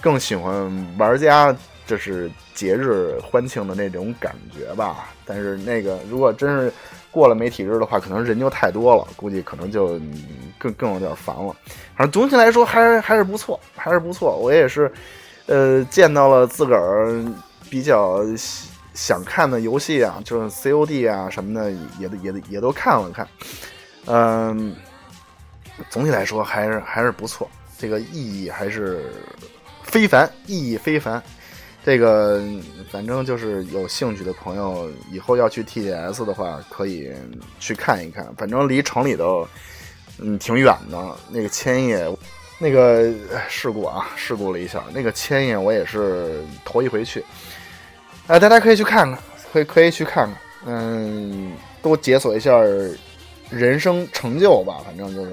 [0.00, 1.52] 更喜欢玩家。
[1.88, 6.72] 就是节日欢庆的那种感觉吧，但是那个如果真是
[7.12, 9.96] 过了媒体日的话，可能人就太多了，估计可能就
[10.58, 11.54] 更更有点烦了。
[11.96, 14.36] 反正总体来说还还是不错，还是不错。
[14.36, 14.90] 我也是，
[15.46, 17.24] 呃，见到了自个儿
[17.70, 18.20] 比较
[18.96, 23.28] 想看的游戏啊，就是 COD 啊什么的，也也也都看了看。
[24.06, 24.74] 嗯，
[25.90, 29.12] 总体来说还是还是不错，这个意义还是
[29.82, 31.22] 非凡，意义非凡。
[31.84, 32.42] 这个
[32.90, 37.12] 反正就是有兴趣的朋友，以后要去 T T S 的话，可以
[37.60, 38.26] 去看一看。
[38.36, 39.46] 反正离城里头，
[40.18, 41.16] 嗯，挺远的。
[41.30, 42.04] 那个千叶，
[42.58, 43.12] 那个
[43.48, 44.82] 事故啊，事故了一下。
[44.92, 47.24] 那个千叶我也是头一回去，
[48.26, 49.18] 哎，大家可以去看看，
[49.52, 50.36] 可以可以去看看，
[50.66, 52.58] 嗯，多解锁一下
[53.50, 54.78] 人生成就吧。
[54.84, 55.32] 反正就是，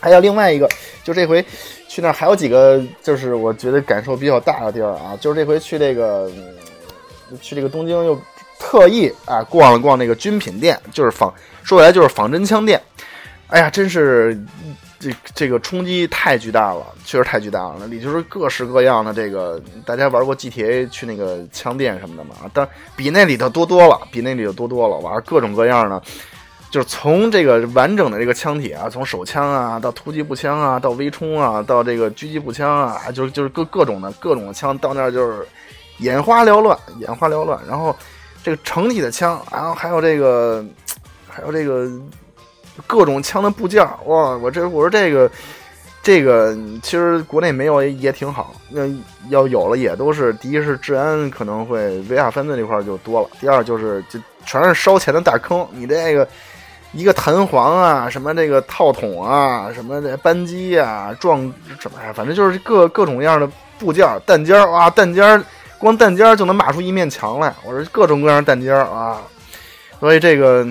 [0.00, 0.68] 还有另外一个，
[1.04, 1.44] 就这回。
[1.92, 6.30] 去那儿还有几个，就是我觉得感受比较大的地儿啊，就是这回去这个，
[7.42, 8.16] 去这个东京又
[8.60, 11.34] 特意啊逛了逛那个军品店，就是仿
[11.64, 12.80] 说起来就是仿真枪店，
[13.48, 14.40] 哎呀，真是
[15.00, 17.76] 这这个冲击太巨大了，确实太巨大了。
[17.80, 26.00] 那里就是各式各样的这个，大家玩过 GTA 去那个枪店什么的嘛，但比那里头多多了，比那里头多多了，玩各种各样的。
[26.70, 35.44] 就是从这个完整的这个枪体啊，从手枪啊到突击步枪啊，到微冲啊，到这个狙击步枪啊，就是就是各各种的各种的枪，到那儿就是
[35.98, 37.58] 眼花缭乱，眼花缭乱。
[37.66, 37.96] 然后
[38.44, 40.64] 这个成体的枪，然后还有这个
[41.28, 41.90] 还有这个
[42.86, 44.36] 各种枪的部件，哇！
[44.36, 45.30] 我这我说这个
[46.02, 48.82] 这个其实国内没有也挺好，那
[49.28, 56.26] 要有了也都是第一是治安可能会维亚分的这块就多了，第二就是就全是烧钱的大坑，你这个。
[56.92, 61.40] 一个弹簧啊，什么这个套筒啊，什么这扳机啊，撞
[61.78, 62.12] 什么呀？
[62.12, 65.40] 反正就是各各种各样的部件、弹尖儿啊，弹尖儿
[65.78, 67.54] 光弹尖儿就能码出一面墙来。
[67.64, 69.22] 我说各种各样的弹尖儿啊，
[70.00, 70.66] 所以这个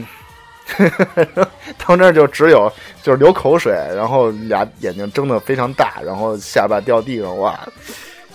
[1.78, 7.60] 到那儿就只有就是流口水，然后俩眼睛睁得非常大，然后下巴掉地上，哇！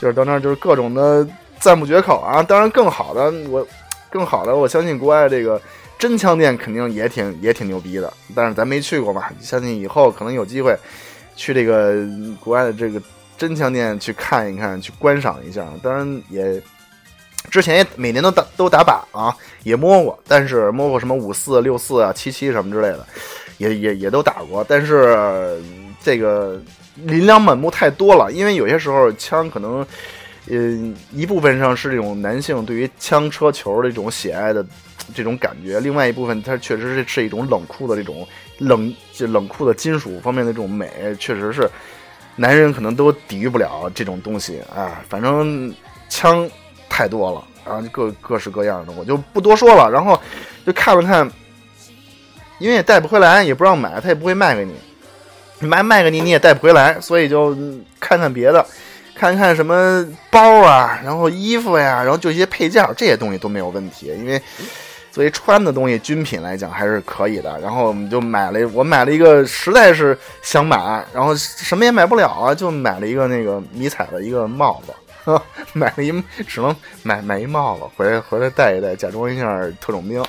[0.00, 1.26] 就是到那儿就是各种的
[1.58, 2.42] 赞不绝口啊。
[2.42, 3.66] 当然更好的我，
[4.10, 5.60] 更好的我相信国外这个。
[5.96, 10.76] 真枪店肯定也挺也挺牛逼的，但是咱没去过嘛，相信以后可能有机会
[11.36, 11.94] 去这个
[12.40, 13.00] 国外的这个
[13.38, 15.64] 真枪店去看一看，去观赏一下。
[15.82, 16.60] 当然也
[17.50, 23.07] 之前也每年都打都打靶啊，也摸过，但是摸过什么五四六四啊、七七什么之类的，
[23.59, 24.64] 也也也都打过。
[24.68, 25.61] 但是
[26.02, 26.61] 这个
[26.96, 29.87] 琳琅满目太多了，因为有些时候枪可能，
[30.48, 34.64] 嗯，一部分上是这种男性对于枪车球的这种喜爱的。
[35.14, 38.26] 这种感觉，另外一部分它确实是是一种冷酷的这种
[38.57, 41.68] 冷就冷酷的金属方面的这种美，确实是
[42.37, 45.04] 男人可能都抵御不了这种东西啊。
[45.07, 45.70] 反正
[46.09, 46.48] 枪
[46.94, 49.90] 太多了，然后各各式各样的，我就不多说了。
[49.90, 50.20] 然后
[50.64, 51.28] 就看了看，
[52.61, 57.57] 因为也带不回来，也不让买，他也不会卖给你，卖卖给你你也带不回来，所以就
[57.98, 58.64] 看看别的，
[59.16, 64.40] 看看什么包啊，然后衣服呀，然后就一些配件这些东西都没有问题，因为。
[65.14, 67.57] 作为穿的东西，军品来讲还是可以的。
[67.61, 74.92] 然后我们就买了，我买了一个，实在是想买，然后什么也买不了啊，就买了一个那个迷彩的一个帽子，
[75.72, 76.12] 买了一
[76.46, 80.24] 只能买买一帽子，回来回来戴一戴，假装一下特种兵。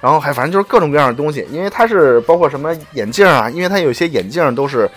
[0.00, 4.90] 然后还反正就是各种各样的东西，因为它是包括什么眼镜啊，因为它有些眼镜都是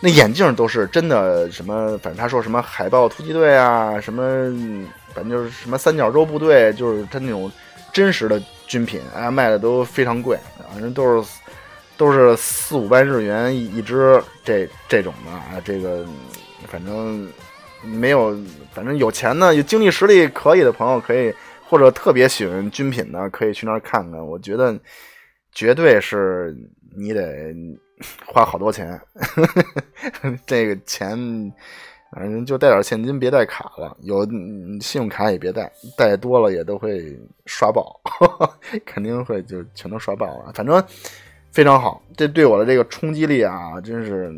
[0.00, 4.22] 那眼镜都是真的什么，反正他说什么海豹突击队啊，什么
[5.14, 7.50] 反正就是什么三角洲部队，就是他那种
[7.92, 8.40] 真实的。
[8.66, 10.38] 军品啊，卖的都非常贵，
[10.72, 11.28] 反正都是
[11.98, 16.02] 都是四五万日元一支，这这种的啊，这个
[16.66, 17.28] 反正
[17.86, 18.36] 没有，
[18.72, 21.32] 反正有钱的、有经济实力可以的朋友可以，
[21.68, 24.24] 或者特别喜欢军品的，可以去那儿看看。
[24.24, 24.78] 我觉得
[25.52, 26.56] 绝对是
[26.96, 27.54] 你得
[28.26, 29.00] 花好多钱，
[30.46, 31.52] 这个钱。
[32.12, 33.96] 反正就带点现金，别带卡了。
[34.02, 34.24] 有
[34.80, 35.68] 信用卡也别带，
[35.98, 38.00] 带多了也都会刷爆，
[38.86, 40.52] 肯定会就全都刷爆了。
[40.54, 40.80] 反正
[41.50, 44.32] 非常好，这对我的这个冲击力啊，真是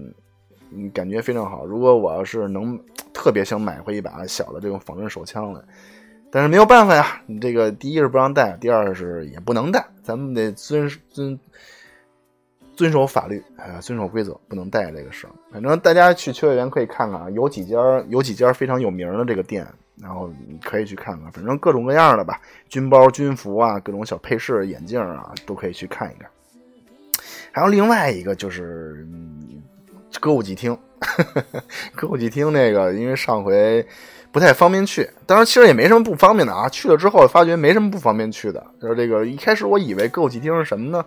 [0.92, 1.64] 感觉非常好。
[1.64, 2.78] 如果我要是能
[3.12, 5.60] 特别想买回一把小的这种仿真手枪来，
[6.30, 11.38] 但是没有办法呀，你这个第一是不让带，第二是也不能带，咱们得遵遵
[12.74, 15.26] 遵守法律，啊，遵守规则，不能带这个事。
[15.50, 19.66] 反正大家去秋叶原可以看看啊，有几家有几家非常有名的这个店，
[19.98, 26.28] 然后你可以去看看，反正各种各样的吧，军包、军服啊，各种小配饰、眼镜啊，都可以去看一看。
[27.50, 29.06] 还有另外一个就是
[30.20, 30.76] 歌舞伎厅，
[31.94, 33.84] 歌舞伎厅那个，因为上回
[34.32, 36.68] 不太方便去，当然其实也没什么不方便的啊。
[36.68, 41.04] 去了之后发觉没什么不方便去的，就是这个一开始我以为歌舞伎厅是什么呢？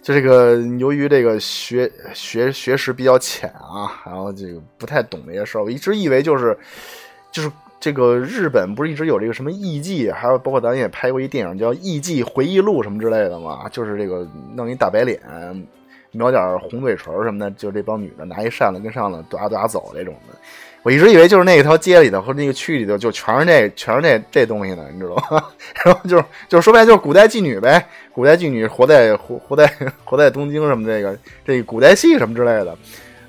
[0.00, 6.56] 就这个由于这个学学学识比较浅啊，然后这个不太懂这些事儿，我一直以为就是
[7.32, 7.50] 就是
[7.80, 15.20] 这个日本不是一直有这个什么艺伎，还有包括咱也拍过一电影叫《艺伎回忆录》什么之类的嘛，就是这个弄一大白脸，
[16.12, 20.36] 描点红嘴唇什么的，就这帮女的拿一扇子跟上了抓抓走这种的。
[20.84, 25.44] 我一直以为就是那条街里头和那个区里头就全是那全是那这东西呢，你知道吗？
[25.84, 29.70] 然后就是就是说白了就是古代妓女呗，古代妓女活在活活在
[30.04, 32.78] 活在东京什么这个这古代戏什么之类的，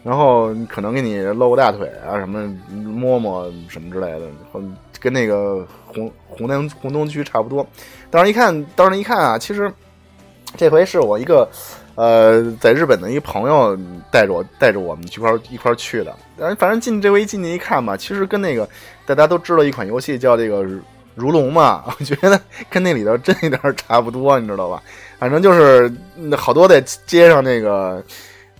[0.03, 4.27] 然后可能给你露个大腿啊什么摸摸什么之类的，
[5.01, 7.67] 跟那个红红南红东区差不多。
[8.11, 9.69] 当时一看，当时一看啊，其实
[10.55, 11.49] 这回是我一个。
[11.99, 13.77] 呃，在日本的一朋友
[14.09, 16.15] 带着我带着我们一块一块去的，
[16.55, 18.65] 反正进这回进去一看吧，其实跟那个
[19.05, 20.63] 大家都知道一款游戏叫这个
[21.13, 22.39] 如龙嘛， 我觉得
[22.69, 24.81] 跟那里头真有点差不多，你知道吧？
[25.19, 25.91] 反正就是
[26.37, 28.01] 好多在街上那个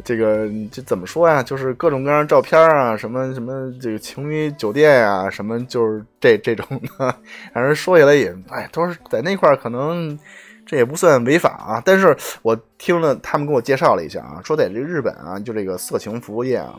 [0.04, 1.42] 这个这怎么说呀？
[1.42, 6.68] 就是各种各样照片啊，什么什么这个情侣酒店啊，什么就是这这种
[7.00, 7.16] 的，
[7.54, 10.20] 反正说起来也哎，都是在那块可能。
[10.70, 16.76] 这也不算违法啊，但是我听了他们给我介绍了一下啊，说在这日本啊，就这个色情服务业啊，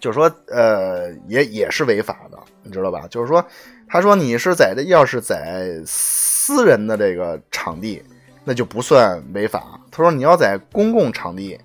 [0.00, 3.06] 就是说呃，也也是违法的，你知道吧？
[3.10, 3.44] 就是说，
[3.86, 8.02] 他说你是在这，要是在私人的这个场地，
[8.42, 9.78] 那就不算违法。
[9.90, 11.60] 他说你要在公共场地，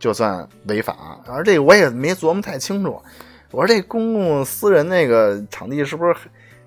[0.00, 1.20] 就算违法。
[1.28, 3.00] 而这个我也没琢磨太清楚。
[3.52, 6.16] 我说这公共私人那个场地是不是？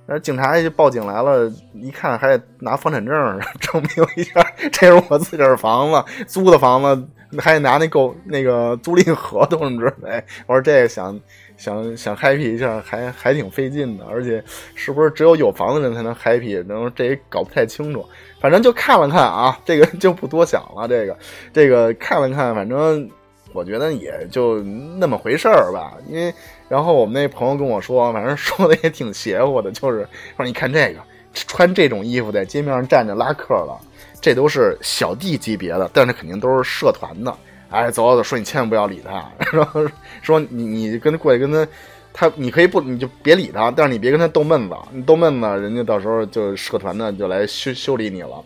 [0.05, 7.07] 那警察就报警来了，一看还得拿房产证 证明一下，这是我自个儿房子，租的房子，
[7.39, 10.21] 还得拿那购那个租赁合同之类。
[10.45, 11.17] 我说这想
[11.55, 14.43] 想想 happy 一下，还还挺费劲的，而且
[14.75, 16.61] 是不是只有有房的人才能 happy？
[16.65, 18.05] 能这也搞不太清楚。
[18.41, 20.85] 反正就看了看啊，这个 就不多想了。
[20.85, 21.17] 这个
[21.53, 23.09] 这个看了看，反正
[23.53, 24.59] 我觉得也就
[24.97, 26.33] 那么回事儿吧，因为。
[26.69, 30.99] 然后我们那朋友跟我说，反正说的也挺邪乎的，就是说你看这个
[31.33, 33.79] 穿这种衣服在街面上站着拉客了，
[34.19, 37.31] 这都是小弟级别的，但是肯定都是社团的。
[37.69, 39.85] 哎，走走，说你千万不要理他， 然后
[40.23, 41.67] 说你你跟他过去跟他，
[42.11, 48.43] 他你可以不你就别理他，但是你别跟他逗闷子，你逗闷子，人家到时候就社团的就来修修理你了。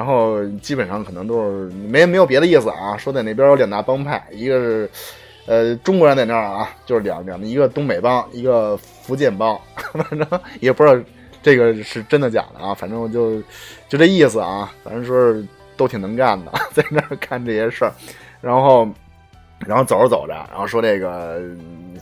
[0.00, 4.90] 然后基本上可能都是没没有别的意思啊，说在那边有两大帮派，一个是。
[5.46, 11.04] 呃，中国人在那儿啊，就是两两一个东北帮，一个福建帮， 反正也不知道
[11.42, 13.42] 这个是真的假的啊，反正我就
[13.88, 15.44] 就这意思啊，反正说是
[15.76, 17.92] 都挺能干的， 在那儿干这些事儿，
[18.40, 18.88] 然后
[19.66, 21.40] 然后走着走着，然后说这个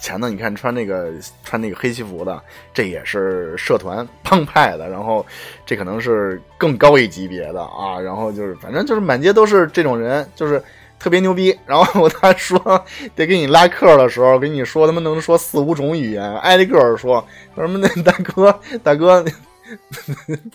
[0.00, 1.12] 前头你看穿那个
[1.44, 2.40] 穿那个黑西服的，
[2.72, 5.24] 这也是社团 帮派的，然后
[5.66, 10.62] 这可能是更高一级别的啊，然后就是反正就是满街都是这种人，就是。
[11.00, 12.58] 特别牛逼，然后他说
[13.14, 19.24] 得给你拉客的时候，跟你说他妈能说四五种语言，挨个说什么那大哥 大哥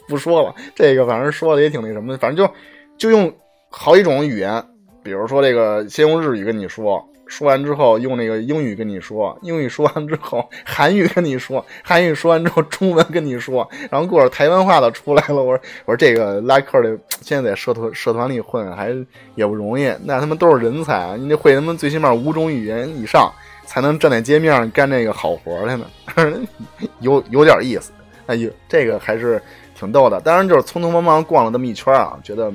[0.06, 2.54] 不说了，这个反正说的也挺那什么的，反正就
[2.98, 3.34] 就用
[3.70, 4.62] 好几种语言，
[5.04, 7.06] 比如说这个先用日语跟你说。
[7.26, 15.36] 说完之后，用那个英语跟你说，英语说完之后，韩语跟你说，韩语说完之后，中文跟你说，然后过会儿台湾话都出来了。
[15.42, 18.94] 我说，我说这个拉客的，现在在社团社团里混还
[19.36, 23.34] 也不容易，那他们都是人才，你得会他们最起码五种语言以上，
[23.66, 25.88] 才能站在街面上干这个好活来呢。
[27.00, 27.94] 有有点意思，
[28.28, 29.42] 哎呦，这个还是
[29.74, 30.20] 挺逗的。
[30.20, 32.54] 当然就是匆匆忙忙逛了这么一圈啊，觉得，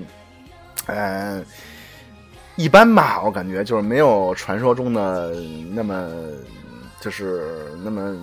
[0.86, 1.44] 嗯。
[2.59, 5.33] 一般吧，我感觉就是没有传说中的
[5.73, 6.11] 那么，
[7.01, 8.17] 就是那么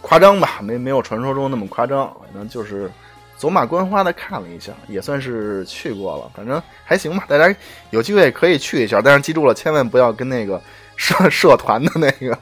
[0.00, 2.06] 夸张吧，没没有传说中那么夸张。
[2.22, 2.88] 反正就是
[3.36, 6.30] 走马观花的看了一下，也算是 去过了。
[6.32, 7.52] 反正还行吧，大家
[7.90, 10.62] 有机会可以去一下，但是记住了，千万不要跟那个。
[10.96, 12.38] 社 社团的那个，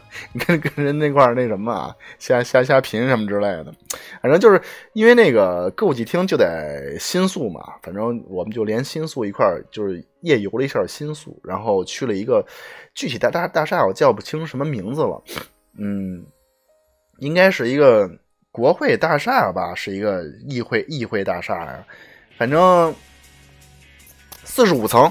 [0.46, 3.74] 跟跟人那块那什么啊，瞎瞎瞎贫什么之类的，
[4.22, 4.60] 反正就是
[4.92, 12.44] 因为那个歌舞伎厅就在新宿嘛，反正我们就连新宿一块就是夜游了一下新宿，然后去了一个
[12.94, 15.22] 具体大大大厦，我叫不清什么名字了，
[15.76, 16.24] 嗯，
[17.18, 18.08] 应该是一个
[18.52, 21.84] 国会大厦吧，是一个议会议会大厦呀，
[22.38, 22.94] 反正
[24.44, 25.10] 四十五层，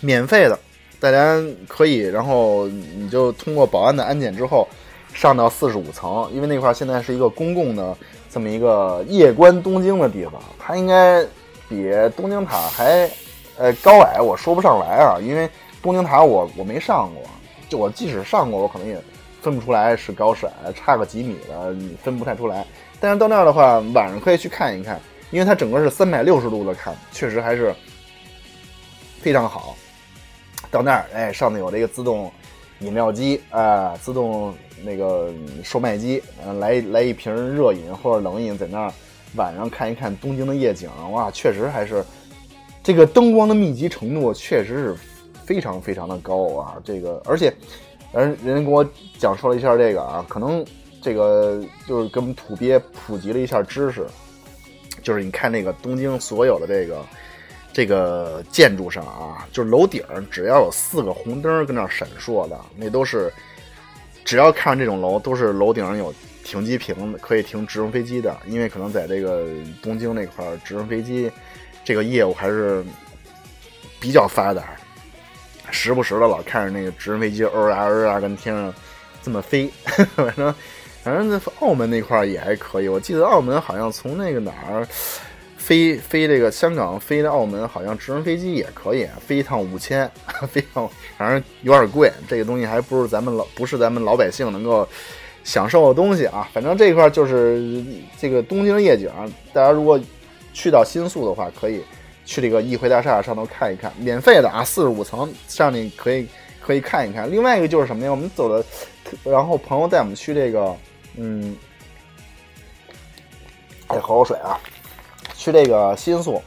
[0.00, 0.58] 免费的，
[1.02, 1.36] 大家
[1.66, 4.68] 可以，然后你就通过保安的安检之后，
[5.12, 7.96] 上到四十五层，因为那块现在是一个公共的
[8.30, 11.20] 这么一个夜观东京的地方，它应该
[11.68, 13.10] 比东京塔还
[13.58, 15.50] 呃高矮，我说不上来啊，因为
[15.82, 17.24] 东京塔我我没上过，
[17.68, 18.96] 就我即使上过，我可能也。
[19.42, 22.64] 分不出来是高是矮，差个几米的你分不太出来。
[23.00, 25.00] 但是到那儿的话，晚上可以去看一看，
[25.32, 27.74] 因为它整个是三百六十度的看，确实还是
[29.20, 29.74] 非常好。
[30.72, 32.28] 到那儿，哎，上面有这个自动
[32.80, 34.52] 饮料机啊，自动
[34.82, 38.92] 那个售卖机，嗯，来来一瓶热饮或者冷饮，在那儿
[39.36, 42.04] 晚上看一看东京的夜景，哇，确实还是
[42.82, 44.96] 这个灯光的密集程度确实是
[45.44, 47.54] 非常非常的高啊，这个而且。
[48.14, 48.86] 人人家给我
[49.18, 50.62] 讲述了一下这个啊，可能
[51.00, 54.06] 这个就是跟土鳖普及了一下知识，
[55.02, 57.02] 就是你看那个东京所有的这个
[57.72, 63.32] 这个建筑上啊，就是楼顶只要有四个红灯跟那闪烁的，那都是
[64.24, 66.14] 只要看上这种楼，都是楼顶上有
[66.44, 68.36] 停机坪，可以停直升飞机的。
[68.46, 69.46] 因为可能在这个
[69.82, 71.30] 东京那块儿，直升飞机
[71.84, 72.84] 这个业务还是
[73.98, 74.62] 比较发达。
[75.70, 78.74] 时不时的老看着那个直升飞机哦啊哦啊跟天上
[79.22, 79.70] 这么飞，
[80.14, 80.54] 反正
[81.02, 82.88] 反正澳门那块儿也还可以。
[82.88, 84.86] 我记得澳门好像从那个哪儿
[85.62, 90.10] 飞飞这个香港飞的澳门，好像直升飞机也可以飞一趟五千，
[90.50, 92.12] 飞一趟反正有点贵。
[92.28, 94.86] 这个东西还不是咱们老不是咱们老百姓能够
[95.44, 96.48] 享受的东西啊。
[96.52, 97.84] 反正这块就是
[98.18, 99.08] 这个东京夜景，
[99.52, 100.00] 大家如果
[100.52, 101.82] 去到新宿的话，可以。
[102.24, 106.24] 去这个议会大厦上头看一看，免费的啊，四十五层上你可以
[106.60, 107.28] 可以看一看。
[107.28, 108.10] 另外一个就是什么呀？
[108.12, 108.64] 我们走的，
[109.24, 110.76] 然后朋友带我们去这个，
[111.16, 111.56] 嗯，
[113.88, 114.54] 得喝口水啊。
[115.42, 116.40] 去这个新宿，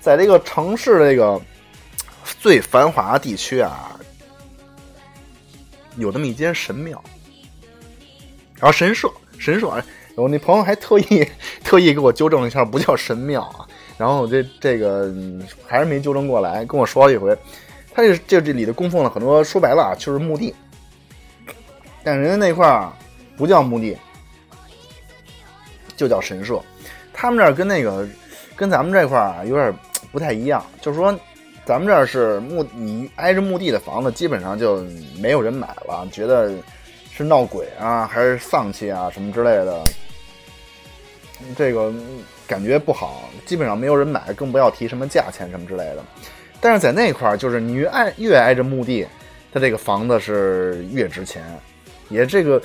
[0.00, 1.40] 在这个城市这个
[2.38, 3.98] 最繁华地区啊，
[5.96, 7.02] 有那么一间神庙，
[8.54, 9.68] 然后神社，神社，
[10.14, 11.28] 我那朋友还特意
[11.64, 13.66] 特意给我纠正了一下，不叫神庙啊。
[13.98, 15.12] 然后这这个
[15.66, 17.36] 还是没纠正过来，跟我说了一回，
[17.92, 20.54] 他这这这里的供奉了很多，说白了啊，就是墓地，
[22.04, 22.92] 但人家那块儿
[23.36, 23.98] 不叫墓地，
[25.96, 26.62] 就叫神社。
[27.14, 28.06] 他们这儿跟那个
[28.54, 29.74] 跟咱们这块儿啊有点
[30.12, 31.18] 不太一样，就是说
[31.64, 34.84] 咱们这儿是墓，你挨着墓地的房子基本上就
[35.18, 36.52] 没有人买了，觉得
[37.10, 39.82] 是闹鬼啊，还是丧气啊什么之类的，
[41.56, 41.90] 这个。
[42.46, 46.04] 感觉不好，基本上没有人买，更不要提什么价钱什么之类的。
[46.60, 49.06] 但是在那块儿，就是你越挨越挨着墓地，
[49.50, 51.42] 它这个房子是越值钱。
[52.10, 52.60] 也这个，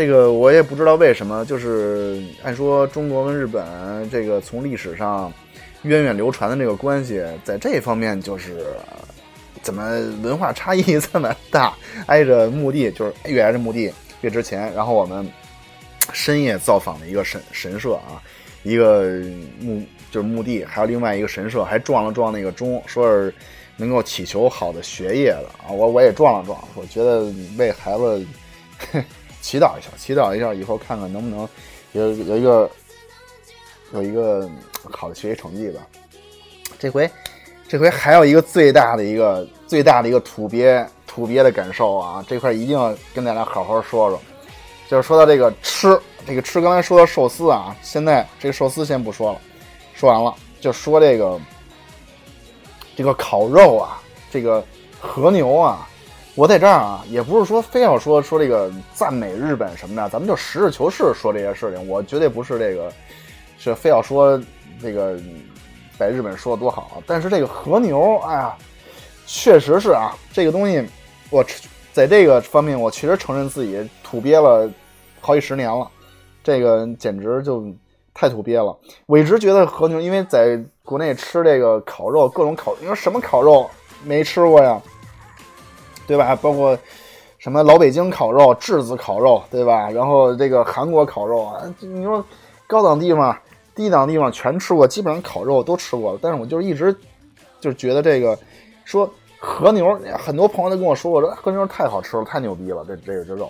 [0.00, 3.62] 这个我也不知道为什么，就是按说中国跟日本
[4.08, 5.30] 这个从历史上
[5.82, 8.64] 源远流传的这个关系，在这方面就是
[9.60, 10.82] 怎么文化差异
[11.12, 11.74] 这么大？
[12.06, 13.92] 挨着墓地就是越挨着墓地
[14.22, 14.72] 越值钱。
[14.74, 15.30] 然后我们
[16.14, 18.22] 深夜造访了一个神神社啊。
[18.62, 19.02] 一个
[19.60, 23.34] 墓就是墓地，还有另外一个神社，还撞了撞那个钟，说是
[23.76, 25.68] 能够祈求好的学业的啊。
[25.70, 28.26] 我我也撞了撞，我觉得为孩子
[29.40, 31.48] 祈祷一下，祈祷一下，以后看看能不能
[31.92, 32.70] 有有一个
[33.92, 34.48] 有一个
[34.90, 35.80] 好的学习成绩吧。
[36.78, 37.10] 这回
[37.68, 44.20] 这回还有一个最大的一个最大的一个土鳖土鳖的感受啊，这块一定要跟大家好好说说，
[44.88, 46.00] 就是说到这个吃。
[46.26, 49.40] 这个吃刚才说的寿司啊，现在这个寿司先不说了，
[49.94, 51.40] 说完了就说这个
[52.94, 54.62] 这个烤肉啊，这个
[55.00, 55.88] 和牛啊，
[56.36, 61.88] 我在这儿啊，也不是说非要说说这个赞美日本什么的，咱们就实事求是说这些事情。
[61.88, 62.90] 我绝对不是这个
[63.58, 64.40] 是非要说
[64.80, 65.18] 这个
[65.98, 68.56] 在日本说的多好，但是这个和牛，哎呀，
[69.26, 70.82] 确实是啊，这个东西
[71.30, 71.44] 我
[71.92, 74.70] 在这个方面我确实承认自己土鳖了
[75.20, 75.90] 好几十年了。
[76.42, 77.66] 这个简直就
[78.14, 78.74] 太土鳖了！
[79.04, 83.68] 我一直觉得和牛，因为在国内吃这个烤肉，各种烤，你说什么烤肉
[84.04, 84.80] 没吃过呀？
[86.10, 86.34] 对吧？
[86.42, 86.76] 包括
[87.38, 89.88] 什么老北京烤肉、质子烤肉，对吧？
[89.90, 92.24] 然后这个韩国烤肉啊，你说
[92.66, 93.36] 高档地方、
[93.76, 96.18] 低档地方全吃过，基本上烤肉都吃过了。
[96.20, 96.92] 但是我就一直
[97.60, 98.36] 就觉得这个
[98.84, 99.08] 说
[99.38, 103.48] 和牛，很多朋友都跟我说过，说和牛太好吃了，太牛逼了，这这个这肉。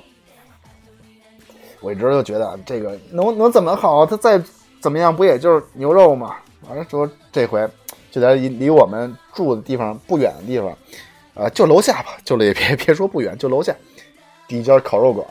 [1.80, 4.04] 我一直就觉得这个能能怎么好？
[4.04, 4.38] 它再
[4.82, 6.36] 怎么样不也就是牛肉嘛？
[6.68, 7.66] 完了说这回
[8.11, 10.76] 就在离离我们住的地方不远的地方，
[11.35, 13.74] 呃，就楼下吧，就也别别说不远，就楼下，
[14.49, 15.26] 第一家烤肉馆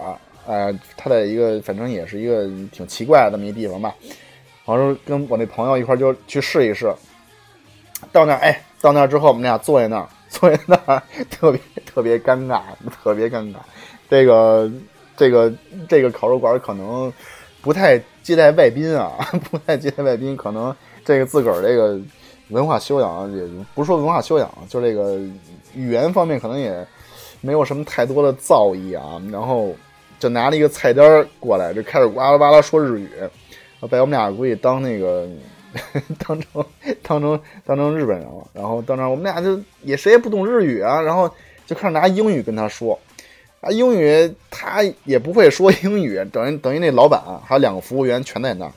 [0.48, 3.94] 呃，他在一个反正也是一个挺奇怪的这么一地方吧。
[4.66, 6.94] 完了跟我那朋友一块就去试一试。
[8.12, 12.62] 到那儿，哎，到那儿之后，我们俩坐在那儿，坐在那儿，特别特别尴尬，
[13.04, 13.58] 特别尴尬。
[14.10, 14.72] 这个
[15.18, 15.54] 这个
[15.88, 17.12] 这个烤肉馆可能
[17.62, 19.18] 不太接待外宾啊，
[19.52, 20.74] 不太接待外宾，可能
[21.04, 22.00] 这个自个儿这个
[22.50, 23.44] 文化修养也
[23.74, 25.18] 不说文化修养，就这个
[25.74, 26.86] 语言方面可能也
[27.42, 29.22] 没有什么太多的造诣啊。
[29.32, 29.74] 然后
[30.20, 33.10] 就拿了一个菜单过来，就开始哇啦哇啦说日语，
[33.90, 35.28] 把我们俩估计当那个。
[36.26, 36.66] 当成
[37.04, 41.32] 当成当成日本人了，然后到那我们俩就也谁也不懂日语啊，然后
[41.68, 43.00] 就开始拿英语跟他说，
[43.62, 48.72] 啊英语他也不会说英语，等于等于那老板还有两个服务员全在那儿，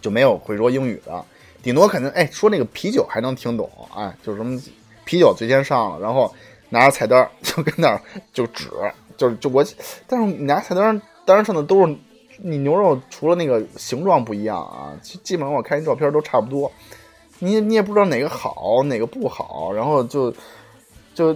[0.00, 1.24] 就没有会说英语的，
[1.64, 4.60] 顶多肯定哎说那个啤酒还能听懂，哎就是什么
[5.04, 6.32] 啤酒最先上了，然后
[6.68, 8.00] 拿着菜单就跟那儿
[8.32, 8.68] 就指，
[9.16, 9.64] 就是就我，
[10.06, 11.96] 但是你拿菜单当然上的都是。
[12.38, 16.68] 你牛肉除了那个形状不一样啊，基基本上我看一照片都差不多，
[17.38, 20.34] 你你也不知道哪个好哪个不好，然后就
[21.14, 21.32] 就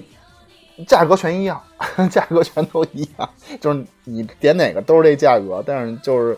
[0.89, 1.62] 价格全一样，
[2.11, 6.37] 价格全都一样，就是你点哪个都是这价格，但是就是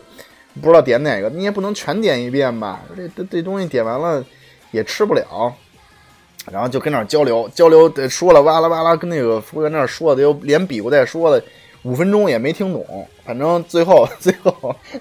[0.59, 2.81] 不知道点哪个，你也不能全点一遍吧？
[2.95, 4.23] 这这这东西点完了
[4.71, 5.53] 也吃不了，
[6.51, 11.43] 然后就跟那交流交流，说了哇啦哇啦，跟那个服务员那说的又连比划带说的。
[11.83, 14.53] 五分钟也没听懂，反正最后 最后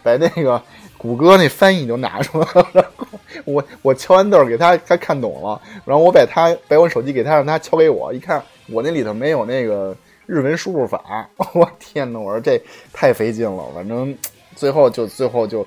[0.03, 0.63] 把那个
[0.97, 2.91] 谷歌那翻译就拿出来了。
[3.45, 5.61] 我我敲完字给他，他看懂了。
[5.85, 8.11] 然后我把他把我手机给他，让他敲给我。
[8.15, 9.95] 一看我那里头没有那个
[10.25, 12.59] 日文输入法， 我天呐，我说这
[12.95, 13.63] 太费劲了。
[13.75, 14.17] 反正
[14.57, 15.67] 最后就最后就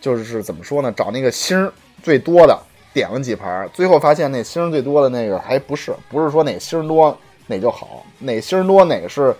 [0.00, 0.92] 就是怎么说呢？
[0.92, 1.70] 找那个星
[2.02, 2.58] 最多的
[2.92, 7.16] 点了几盘，最后发现那星最多的那个还不是不是说哪星多
[7.46, 9.34] 哪就好，哪星多哪是。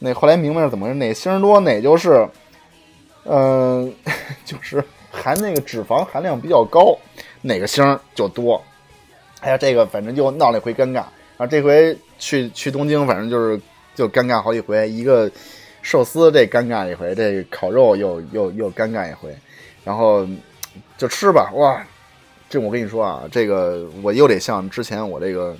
[0.00, 0.98] 那后来明白是怎么回事？
[0.98, 2.28] 哪星多哪就是，
[3.24, 3.94] 嗯，
[4.44, 6.98] 就是含那个脂肪含量比较高，
[7.40, 8.62] 哪个星就多。
[9.40, 11.04] 哎呀，这个反正就闹了一回尴尬。
[11.36, 13.60] 啊，这回去去东京，反正就是
[13.94, 14.88] 就尴尬好几回。
[14.88, 15.30] 一个
[15.84, 19.32] 寿司这尴尬一回，这烤肉又又又尴尬一回。
[19.84, 20.26] 然后
[20.98, 21.80] 就吃吧，哇！
[22.50, 25.56] 这我跟你说啊，这个我又得向之前我这个。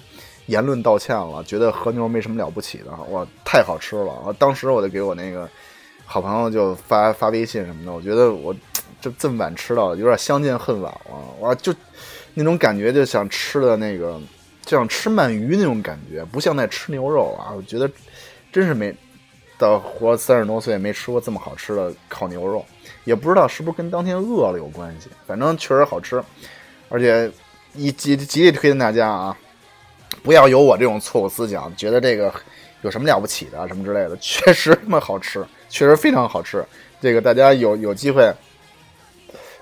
[0.47, 4.31] 言论道歉了，觉得和牛没什么了不起的，哇，太好吃了！
[4.39, 5.49] 当时我就给我那个
[6.05, 8.55] 好朋友就发发微信什么的，我觉得我
[9.01, 11.11] 这这么晚吃到，有点相见恨晚了。
[11.41, 11.75] 哇，就
[12.35, 14.21] 那种感觉，就想吃的那个，
[14.67, 17.49] 就像吃鳗鱼那种感觉，不像在吃牛肉啊！
[17.57, 17.91] 我觉得
[18.53, 18.95] 真是没
[19.59, 22.65] 到活三十多岁没吃过这么好吃的烤牛肉，
[23.05, 26.23] 也不知道是不是跟当天饿了有关系，反正确实好吃，
[26.89, 27.31] 而且
[27.75, 29.37] 一极极力推荐大家啊！
[30.23, 32.33] 不要有我这种错误思想，觉得这个
[32.83, 36.65] 有什么了不起的什么之类的，确实那么好吃，确实非常好吃。
[37.01, 38.33] 这个大家有有机会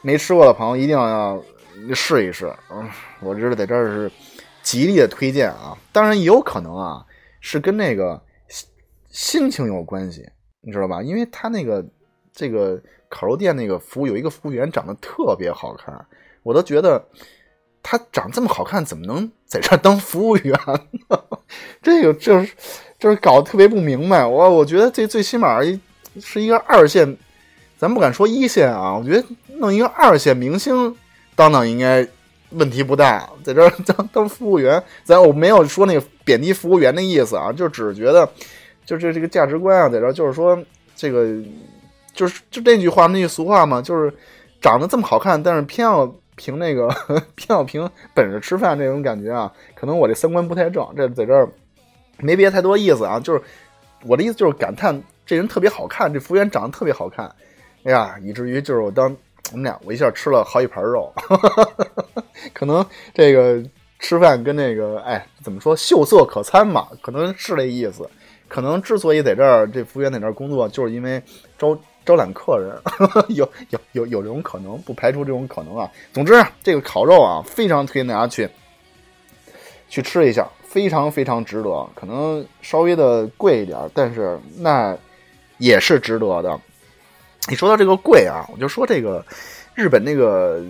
[0.03, 1.43] 没吃过的朋友一定要
[1.95, 2.55] 试一试。
[2.70, 2.88] 嗯，
[3.20, 4.12] 我知道在这儿是
[4.62, 5.76] 极力的推荐啊。
[5.90, 7.05] 当然也有可能啊，
[7.40, 8.20] 是跟那个
[9.12, 10.28] 心情有关系，
[10.60, 11.00] 你知道吧？
[11.00, 11.84] 因为他那个
[12.32, 15.94] 这个烤肉店那个服务有一个服务员长得特别好看，
[16.42, 17.04] 我都觉得。
[17.84, 20.56] 他长这么好看，怎么能在这当服务员
[21.08, 21.20] 呢？
[21.82, 22.54] 这个就是
[22.96, 24.24] 就是搞得特别不明白。
[24.24, 25.58] 我我觉得这最起码
[26.20, 27.16] 是一个二线，
[27.76, 28.96] 咱不敢说一线啊。
[28.96, 30.96] 我觉得弄一个二线明星
[31.34, 32.06] 当当应该
[32.50, 33.28] 问题不大。
[33.42, 38.24] 在这当当服务员，咱我没有说那个贬低服务员的意思啊，就只是觉得
[38.84, 40.58] 就这这个价值观啊，在这就是说
[40.94, 41.26] 这个
[42.12, 44.12] 就是就这句话那句俗话嘛，就是
[44.60, 46.12] 长得这么好看，但是偏要。
[46.34, 46.88] 凭那个
[47.36, 50.84] 偏要凭本事吃饭这种感觉啊，可能我这三观不太正。
[50.96, 51.46] 这在这儿
[52.16, 53.40] 没别太多意思啊，就是
[54.06, 57.30] 我的意思就是感叹这人特别好看，这服务员长得特别好看。
[57.84, 59.14] 哎呀，以至于就是我当
[59.52, 61.12] 我们俩我一下吃了好几盘肉，
[62.54, 63.62] 可能这个
[63.98, 68.08] 吃饭跟那个哎怎么说秀色可餐嘛，可能是这意思。
[68.53, 71.22] 可能之所以在这儿这服务员在这儿工作，就是因为
[71.57, 71.76] 招。
[72.05, 72.76] 招揽客人，
[73.36, 75.88] 有有有有这种可能，不排除这种可能啊。
[76.12, 78.50] 总之，这个烤肉啊，非常推荐大家去
[79.88, 81.88] 去吃一下，非常非常值得。
[81.94, 84.98] 可能稍微的贵一点，但是那
[85.59, 86.61] 也是值得的。
[87.48, 89.24] 你说到这个贵啊，我就说这个
[89.72, 90.61] 日本那个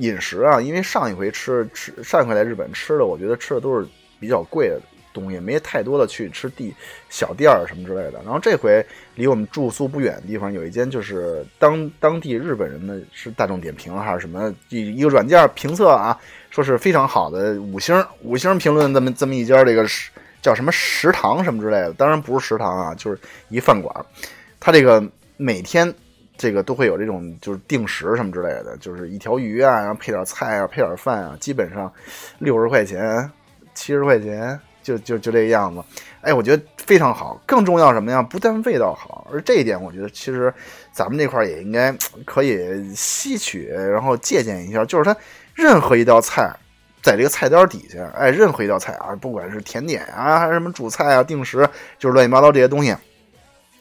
[0.00, 3.86] 饮食啊，因为上一回吃吃上一回来日本吃的，我觉得吃的都是
[4.18, 4.80] 比较贵的。
[5.12, 6.74] 东西没太多的去吃地
[7.08, 8.84] 小店儿什么之类的，然后这回
[9.14, 16.18] 离我们住宿不远的地方有一间，就是当当地日本人的是大众点评还是什么一一个软件评测啊，
[16.50, 19.86] 说是非常好的五星五星评论这么这么一家这个
[20.40, 23.94] 叫什么食堂什么之类的，当然不是食堂啊，就是一饭馆。
[24.58, 25.02] 它这个
[25.36, 25.92] 每天
[26.36, 31.92] 这个都会有这种就是定时什么之类的，就是一条鱼啊，然后配点菜啊，配点饭啊，基本上
[32.38, 33.30] 六十块钱、
[33.74, 35.82] 七十块钱，就就就这个样子。
[36.20, 37.40] 哎，我觉得非常好。
[37.46, 38.22] 更重要什么呀？
[38.22, 40.52] 不但味道好，而这一点我觉得其实
[40.92, 45.16] 咱们这块也应该可以吸取，然后借鉴一下，就是它
[45.54, 46.54] 任何一道菜。
[47.02, 51.68] 在这个菜单底下，哎，任何一道菜啊，不管是甜点啊，还是什么主菜啊，定时
[51.98, 52.94] 就是乱七八糟这些东西，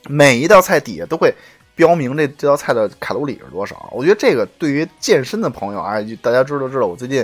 [0.09, 1.31] 每一道菜底下都会
[1.75, 3.87] 标明这这道菜的卡路里是多少。
[3.91, 7.23] 我觉得这个对于健身的朋友啊，大家知道知道，我最近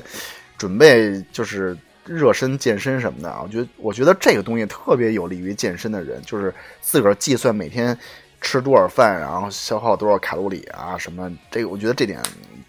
[0.56, 1.76] 准备就是
[2.08, 7.97] 热身健身什么的啊，我觉得我觉得这个东西特别有利于健身的人，就是自个儿计算每天
[8.41, 12.22] 吃多少饭，然后消耗多少卡路里啊，什么这个我觉得这点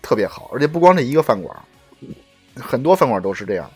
[0.03, 1.57] 特别好，而且不光这一个饭馆。
[2.57, 3.71] 很多饭馆都是这样，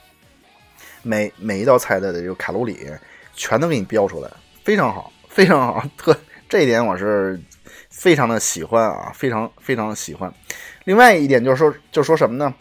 [1.03, 2.89] 每每一道菜的这个卡路里
[3.33, 4.31] 全都给你标出来，
[4.65, 6.17] 非常好，非常好，特
[6.49, 7.41] 这一点我是
[7.89, 10.33] 非常的喜欢啊，非常非常的喜欢。
[10.85, 12.53] 另外一点就是说，就说什么呢？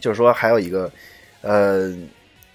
[0.00, 0.90] 就是说还有一个，
[1.42, 1.92] 呃，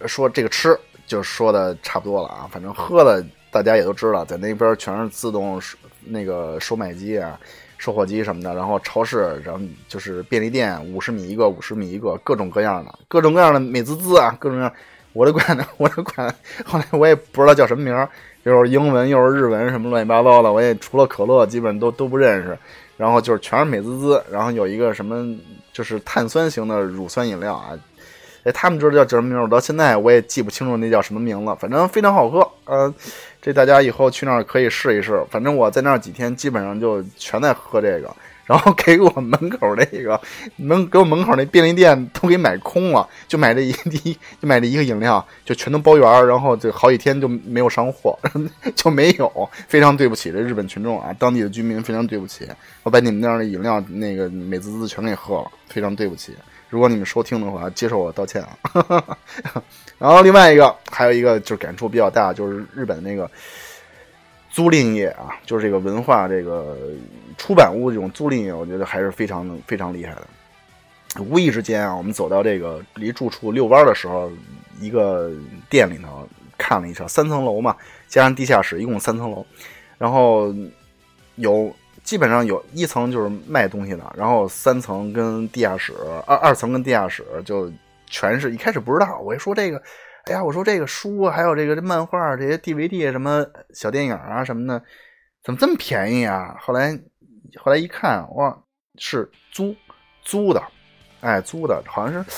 [0.05, 5.61] 说这个吃就说的差不多了啊，反正喝的大家也都知道，在那边全是自动
[6.05, 7.39] 那个售卖机啊。
[7.79, 14.73] 售货机什么的，然后超市，然后就是便利店，五十米一个，五十米一个，各种各样的，各种各样的美滋滋啊，各种各样，
[15.11, 16.33] 我的管呢，我的管。
[16.63, 18.07] 后来我也不知道叫什么名儿，
[18.43, 22.57] 又是英文又是日文，什么乱七八糟的，我也除了可乐，基本都都不认识。
[22.95, 25.37] 然后就是全是美滋滋，然后有一个什么
[25.73, 27.77] 就是碳酸型的乳酸饮料啊。
[28.43, 29.43] 哎，他们知道叫什么名儿？
[29.43, 32.45] 我到现在我也记不清楚那叫什么名字，反正非常好喝。
[32.65, 32.93] 呃，
[33.41, 35.25] 这大家以后去那儿可以试一试。
[35.31, 38.13] 反正我在那儿几天，基本上就全在喝这个。
[38.45, 40.19] 然后给我门口那个
[40.57, 48.17] 门给我门口那便利店都给买空了，就买这一 第一就买这一个饮料，就全都包圆然后就好几天就没有上货，
[48.75, 49.49] 就没有。
[49.67, 52.47] 非常对不起这日本群众啊，当地的居民非常对不起，
[52.83, 56.33] 我把你们那儿的饮料那个美滋滋全给喝了，非常对不起。
[56.69, 58.57] 如果你们收听的话，接受我道歉啊。
[59.99, 63.29] 然后另外一个，还有一个就是感触比较大，就是日本那个
[64.49, 66.75] 租赁业啊，就是这个文化这个
[67.37, 70.27] 出版物这种租赁，我觉得还是非常非常厉害的。
[71.21, 74.31] 无意之间啊，我们走到这个离住处遛弯的时候，
[74.79, 75.31] 一个
[75.69, 76.27] 店里头
[76.57, 77.75] 看了一下，三层楼嘛，
[78.07, 79.45] 加上地下室，一共三层楼，
[79.97, 80.53] 然后
[81.35, 81.73] 有。
[82.03, 85.93] 基本上有一层就是卖东西的，然后三层跟地下室，
[86.27, 87.71] 二二层跟地下室就
[88.07, 89.81] 全是一开始不知道，我一说这个，
[90.25, 94.83] 哎呀，我说这个书还有这个漫画这些 DVD 什么小电影啊什么的，
[95.45, 96.57] 怎么这么便宜啊？
[96.59, 96.91] 后来
[97.61, 98.57] 后来一看，哇，
[98.97, 99.75] 是租
[100.23, 100.61] 租的，
[101.21, 102.31] 哎，租的，好像是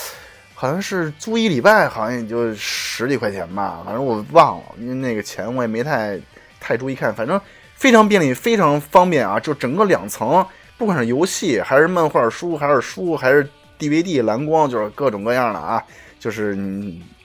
[0.54, 6.20] 好像是租一礼拜，好像也就十几块钱吧，反正我忘了，因为那个钱我也没太
[6.60, 7.40] 太注意看，反正。
[7.78, 9.38] 非常便利，非常方便啊！
[9.38, 10.44] 就整个两层，
[10.78, 13.46] 不管是游戏，还是漫画书，还是书，还是
[13.78, 15.84] DVD 蓝光，就是各种各样的啊！
[16.18, 16.58] 就是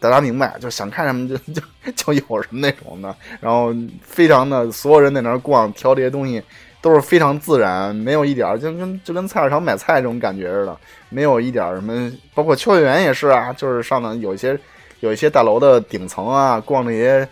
[0.00, 1.62] 大家明白，就想看什么就就
[1.94, 3.14] 就有什么那种的。
[3.38, 3.72] 然后
[4.02, 6.42] 非常的，所有人在那儿逛，挑这些东西
[6.80, 10.76] 都是非常自然，没有一点就跟就跟菜市场买菜这种感觉似的，
[11.08, 12.12] 没有一点什么。
[12.34, 14.58] 包括秋叶原也是啊，就是上的有一些
[15.00, 17.28] 有一些大楼的顶层啊，逛那些。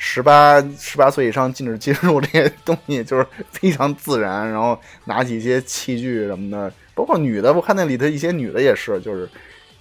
[0.00, 4.48] 十八十八岁以上禁止进入这些东西，就是非常自然。
[4.48, 9.28] 然后拿起一些器具什么的，包括女的，我看那里头一些女的也是，就是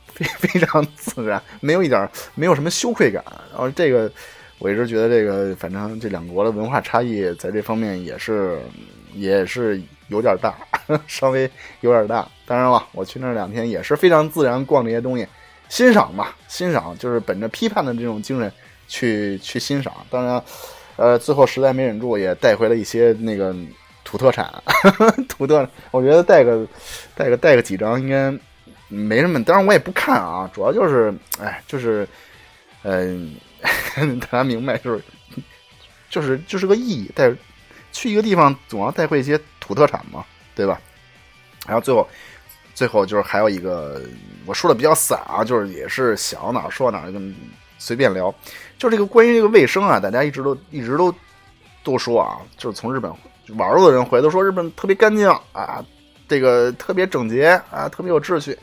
[0.08, 3.24] 非非常自然，没有一点没有什么羞愧感。
[3.52, 4.12] 然后这个
[4.58, 8.60] 我一直觉得这个，反正这两国的文化差异在这方面也是
[9.20, 10.56] 也是有点大，
[11.08, 11.50] 稍微
[11.82, 12.28] 有点大。
[12.46, 15.28] 当然了，我去那两天也是非常自然逛这些东西，
[15.70, 18.52] 欣赏嘛，欣赏就是本着批判的这种精神。
[18.90, 20.42] 去去欣赏，当然，
[20.96, 23.54] 呃，最后实在没忍住，也带回了一些那个
[24.06, 24.50] 土特产，
[25.28, 26.66] 土特，我觉得带个
[27.14, 28.34] 带个带个几张应该
[28.88, 32.08] 没什么，当然我也不看啊，主要就是，哎，就是，
[32.84, 33.36] 嗯，
[34.22, 35.04] 大家明白，就是
[36.10, 37.30] 就是就是个意义，带
[37.98, 40.24] 去一个地方总要带回一些土特产嘛，
[40.54, 40.80] 对吧？
[41.66, 42.08] 然后最后
[42.76, 44.00] 最后就是还有一个，
[44.46, 47.20] 我说的比较散啊，就是也是想到哪儿说哪儿，就
[47.80, 48.34] 随便聊。
[48.78, 51.12] 就这个关于这个卫生啊，大家一直都一直都
[51.84, 53.12] 都说啊，就是从日本
[53.58, 55.84] 玩过的人回都说日本特别干净啊，
[56.28, 58.56] 这个特别整洁啊，特别有秩序，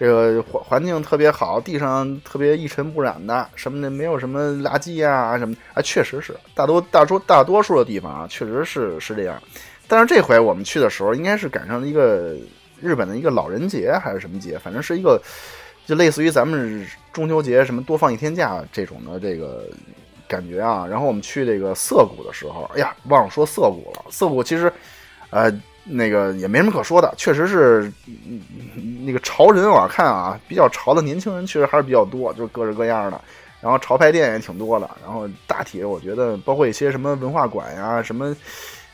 [0.00, 9.40] 这个环环境特别好，地上特别一尘不染的，什么的没有什么垃圾啊什么啊，确实是大多大多大多数的地方啊，确实是是这样。
[9.86, 12.34] 但是这回我们去的时候，应该是赶上了一个
[12.80, 15.22] 日本的一个老人节还是什么节，反正是一个。
[15.86, 19.64] 就类似于咱们中秋节什么多放一天假这种的这个
[20.28, 20.86] 感觉啊。
[20.86, 24.04] 然后我们去这个涩谷的时候，哎呀，忘了说涩谷了。
[24.08, 24.72] 涩谷其实，
[25.30, 25.50] 呃，
[25.84, 27.92] 那个也没什么可说的，确实是
[29.04, 33.20] 那个潮人，我看啊，比较潮的年轻人确实还是比较多，就是各式各样的。
[33.60, 34.88] 然后潮牌店也挺多的。
[35.02, 38.34] 然后大体我觉得，包括一些什么文化馆呀，什么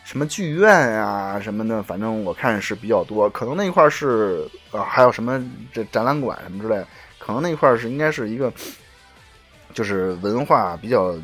[0.05, 3.29] 什么剧院呀什么的，反正我看是比较多。
[3.31, 6.85] 可能那块是呃，还有什么这展览馆什么之类，
[7.19, 8.53] 可能那块是应该是一个。
[9.75, 11.15] 就是文化比较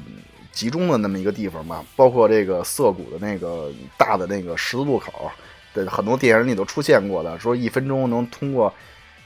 [0.52, 5.32] 集中的那么一个地方吧，包括这个涩谷的那个大的那个十字路口，
[5.74, 8.72] 对，很多电影里都出现过的，说一分钟能通过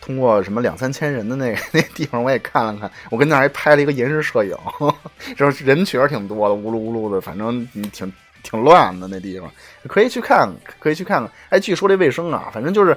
[0.00, 4.56] 通过什么两三千人的那个 那地方，我也看了看，我跟那还拍了一个延时摄影，
[5.36, 9.50] 就是人确实挺多的，呜噜呜噜的，反正挺挺乱的那地方，
[9.88, 11.30] 可以去看，可以去看看。
[11.48, 12.96] 哎，据说这卫生啊，反正就是。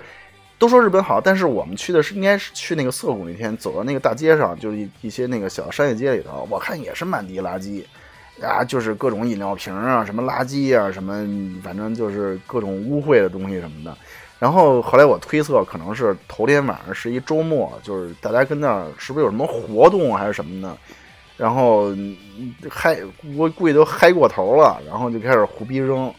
[0.59, 7.81] 都说日本好，但是我们去的是应该是去那个涩谷那天，走到那个大街上，就是一一些那个小商业街里头，我看也是满地垃圾，
[8.41, 11.13] 啊，就是各种饮料瓶啊，什么垃圾啊，什么
[11.61, 13.97] 反正就是各种污秽的东西什么的。
[14.37, 20.77] 然后后来我推测，可能是头天晚上是一周末，就是大家跟那儿是不是有什么活动还是什么的，
[21.37, 21.93] 然后
[22.69, 22.97] 嗨，
[23.35, 26.13] 我估计都嗨过头了，然后就开始胡逼扔，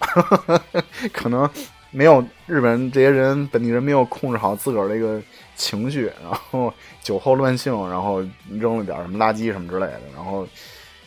[1.12, 1.48] 可能。
[1.92, 5.20] 没有日本这些人本地人没有控制好自个儿这个
[5.56, 10.00] 情绪，然后酒后乱性，然后扔了点什么垃圾什么之类的。
[10.14, 10.46] 然后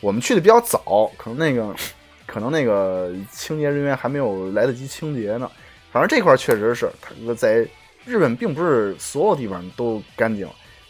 [0.04, 1.74] 我们去的比较早，可能那个
[2.28, 5.49] 可能那个清洁人员还没有来得及清洁呢。
[5.93, 6.91] 反正这块确实是，
[7.38, 7.66] 在
[8.04, 10.45] 日本并不是所有地方都干净，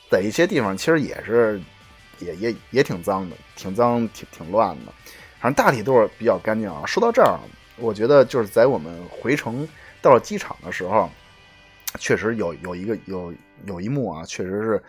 [0.09, 1.61] 在一些地方其实也是
[2.17, 4.91] 也也也挺脏的，挺脏挺挺乱的。
[5.39, 6.83] 反正大体都是比较干净啊。
[6.87, 7.39] 说到这儿，
[7.77, 9.67] 我觉得就是在我们回程。
[10.01, 11.09] 到了机场的时候，
[11.97, 13.33] 确实有有一个有
[13.67, 14.83] 有一幕啊，确实是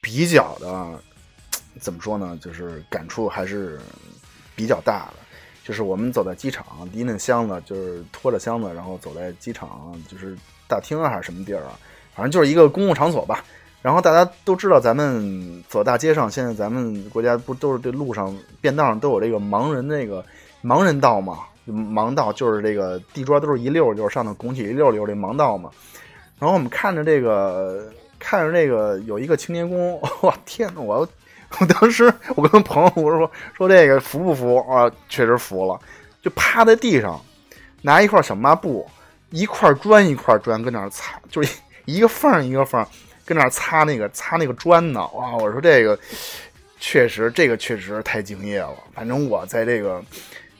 [0.00, 1.02] 比较的
[1.80, 2.38] 怎么说呢？
[2.42, 3.78] 就是感触还是
[4.54, 5.14] 比较大的。
[5.64, 10.36] 就是我们走在机场，提那箱子，就是拖着箱子，然后走在机场，就是
[10.68, 11.78] 大厅啊还是什么地儿啊？
[12.14, 13.44] 反正就是一个公共场所吧。
[13.82, 20.24] 然后大家都知道，咱们走大街上，现在咱们国家不都是这路上便道上都有这个盲人那个
[20.62, 21.40] 盲人道嘛？
[21.66, 25.68] 盲道就是这个地砖都是一溜，就是上头拱起一溜溜这盲道嘛。
[26.38, 31.08] 然后我们看着这个，看着这个有一个清洁工， 哇天呐，我
[31.60, 34.90] 我当时我跟朋友我说说这个服不服啊？
[35.08, 35.80] 确实服了，
[36.22, 37.20] 就趴在地上，
[37.82, 38.88] 拿一块小抹布，
[39.30, 42.84] 一块砖一块砖跟那儿擦，就是一个缝一个缝
[43.24, 45.00] 跟那儿擦那个擦那个砖呢。
[45.14, 45.98] 哇，我说这个
[46.78, 48.76] 确实这个确实太敬业了。
[48.94, 50.02] 反正我在这个。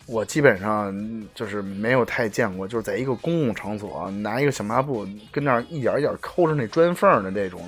[0.08, 0.94] 我基本上
[1.34, 7.60] 就是没有太见过，就是在一个公共场所拿一个小抹布跟那儿一点一点抠着那砖缝的这种，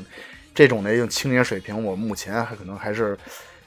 [0.59, 3.17] 这种的这种清洁水平，我目前还可能还是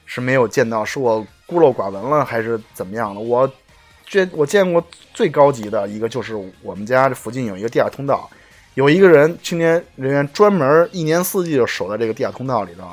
[0.04, 3.20] 是没有见到，是我孤陋寡闻了还是怎么样的？
[3.22, 3.50] 我
[4.06, 8.28] 见我见过最高级的一个就是我们家这附近有一个地下通道，
[8.74, 12.86] 有一个人清洁人员专门一年四季就守在这个地下通道里头，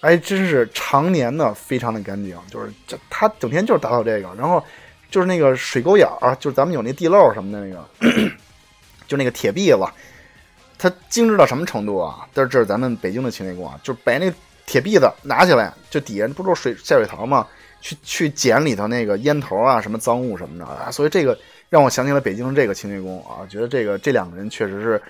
[0.00, 4.64] 哎，真是常年的非常的干净，就是这他整天就是打扫这个，然后。
[5.10, 7.84] 就是那个水沟眼儿，就是咱们有那地漏什么的那个，
[9.08, 9.92] 就那个铁篦子，
[10.80, 12.26] 它精致到什么程度啊？
[12.32, 14.32] 但是这是咱们北京的清洁工啊，就是把那
[14.64, 17.46] 铁篦子拿起来，就底下不都是水下水槽吗？
[17.82, 20.90] 去去捡里头那个烟头啊，什么脏物什么的啊。
[20.90, 25.00] 所以这个让我想起了北京这个清洁工啊，觉得这个这两个人确实是。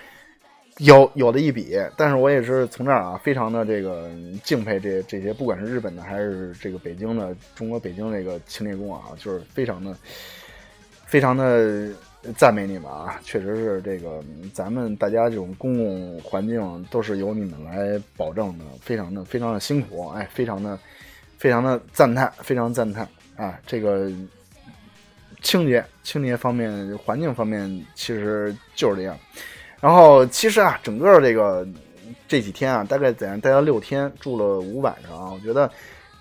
[0.77, 4.09] 有有的一比，但是我也是从这儿啊，非常的这个
[4.41, 9.95] 敬佩这这些，不管是日本的还是这个北京的，中国北京这个清洁工啊，就是非常的
[11.05, 11.89] 非常的
[12.37, 20.77] 赞美你们啊，确实是这个咱们大家这种公共环境都是由你们来保证的，非常的非常的辛苦，哎，非常的
[21.37, 24.11] 非常的赞叹，非常赞叹啊，这个
[25.41, 29.17] 清洁清洁方面、环境方面，其实就是这样。
[29.79, 31.67] 然后其实啊，整个这个
[32.27, 35.67] 这几天啊，大概在待了六天，住了五晚上啊，我觉得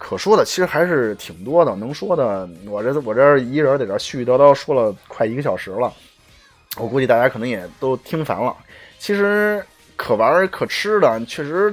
[0.00, 1.76] 可说的其实还是挺多的。
[1.76, 5.92] 能说的，我这我这一人在这絮絮叨叨说了快一个小时了，
[6.78, 8.56] 我估计大家可能也都听烦了。
[8.98, 9.62] 其实
[9.96, 11.72] 可玩可吃的确实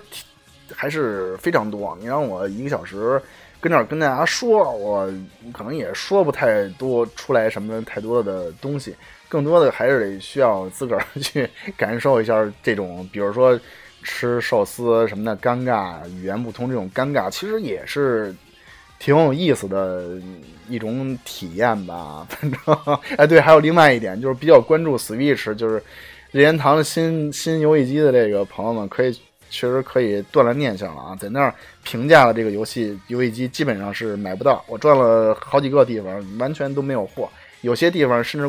[0.76, 1.98] 还是非常多。
[2.02, 3.20] 你让我一个小时
[3.62, 5.08] 跟这儿跟大家说，我
[5.54, 8.94] 可能也说不太多出来什么太多的东西。
[9.30, 13.60] 更多的还是得需要自个儿 去感受一下这种，比如说
[14.10, 18.34] 吃寿司什么的尴尬，语言不通这种尴尬，其实也是
[18.98, 20.18] 挺有意思的
[20.70, 22.26] 一种体验吧。
[22.30, 25.84] 反正，哎，对，还有另外一点，就是比较关注 Switch，就是
[26.32, 29.12] 任天堂的新新游戏机的这个朋友们，可以
[29.50, 31.54] 确实可以断了念想了啊，在那儿
[31.84, 34.64] 评价了这个游戏，游戏机基本上是买不到。
[34.68, 37.30] 我转了好几个地方，完全都没有货，
[37.62, 38.46] 有些地方甚至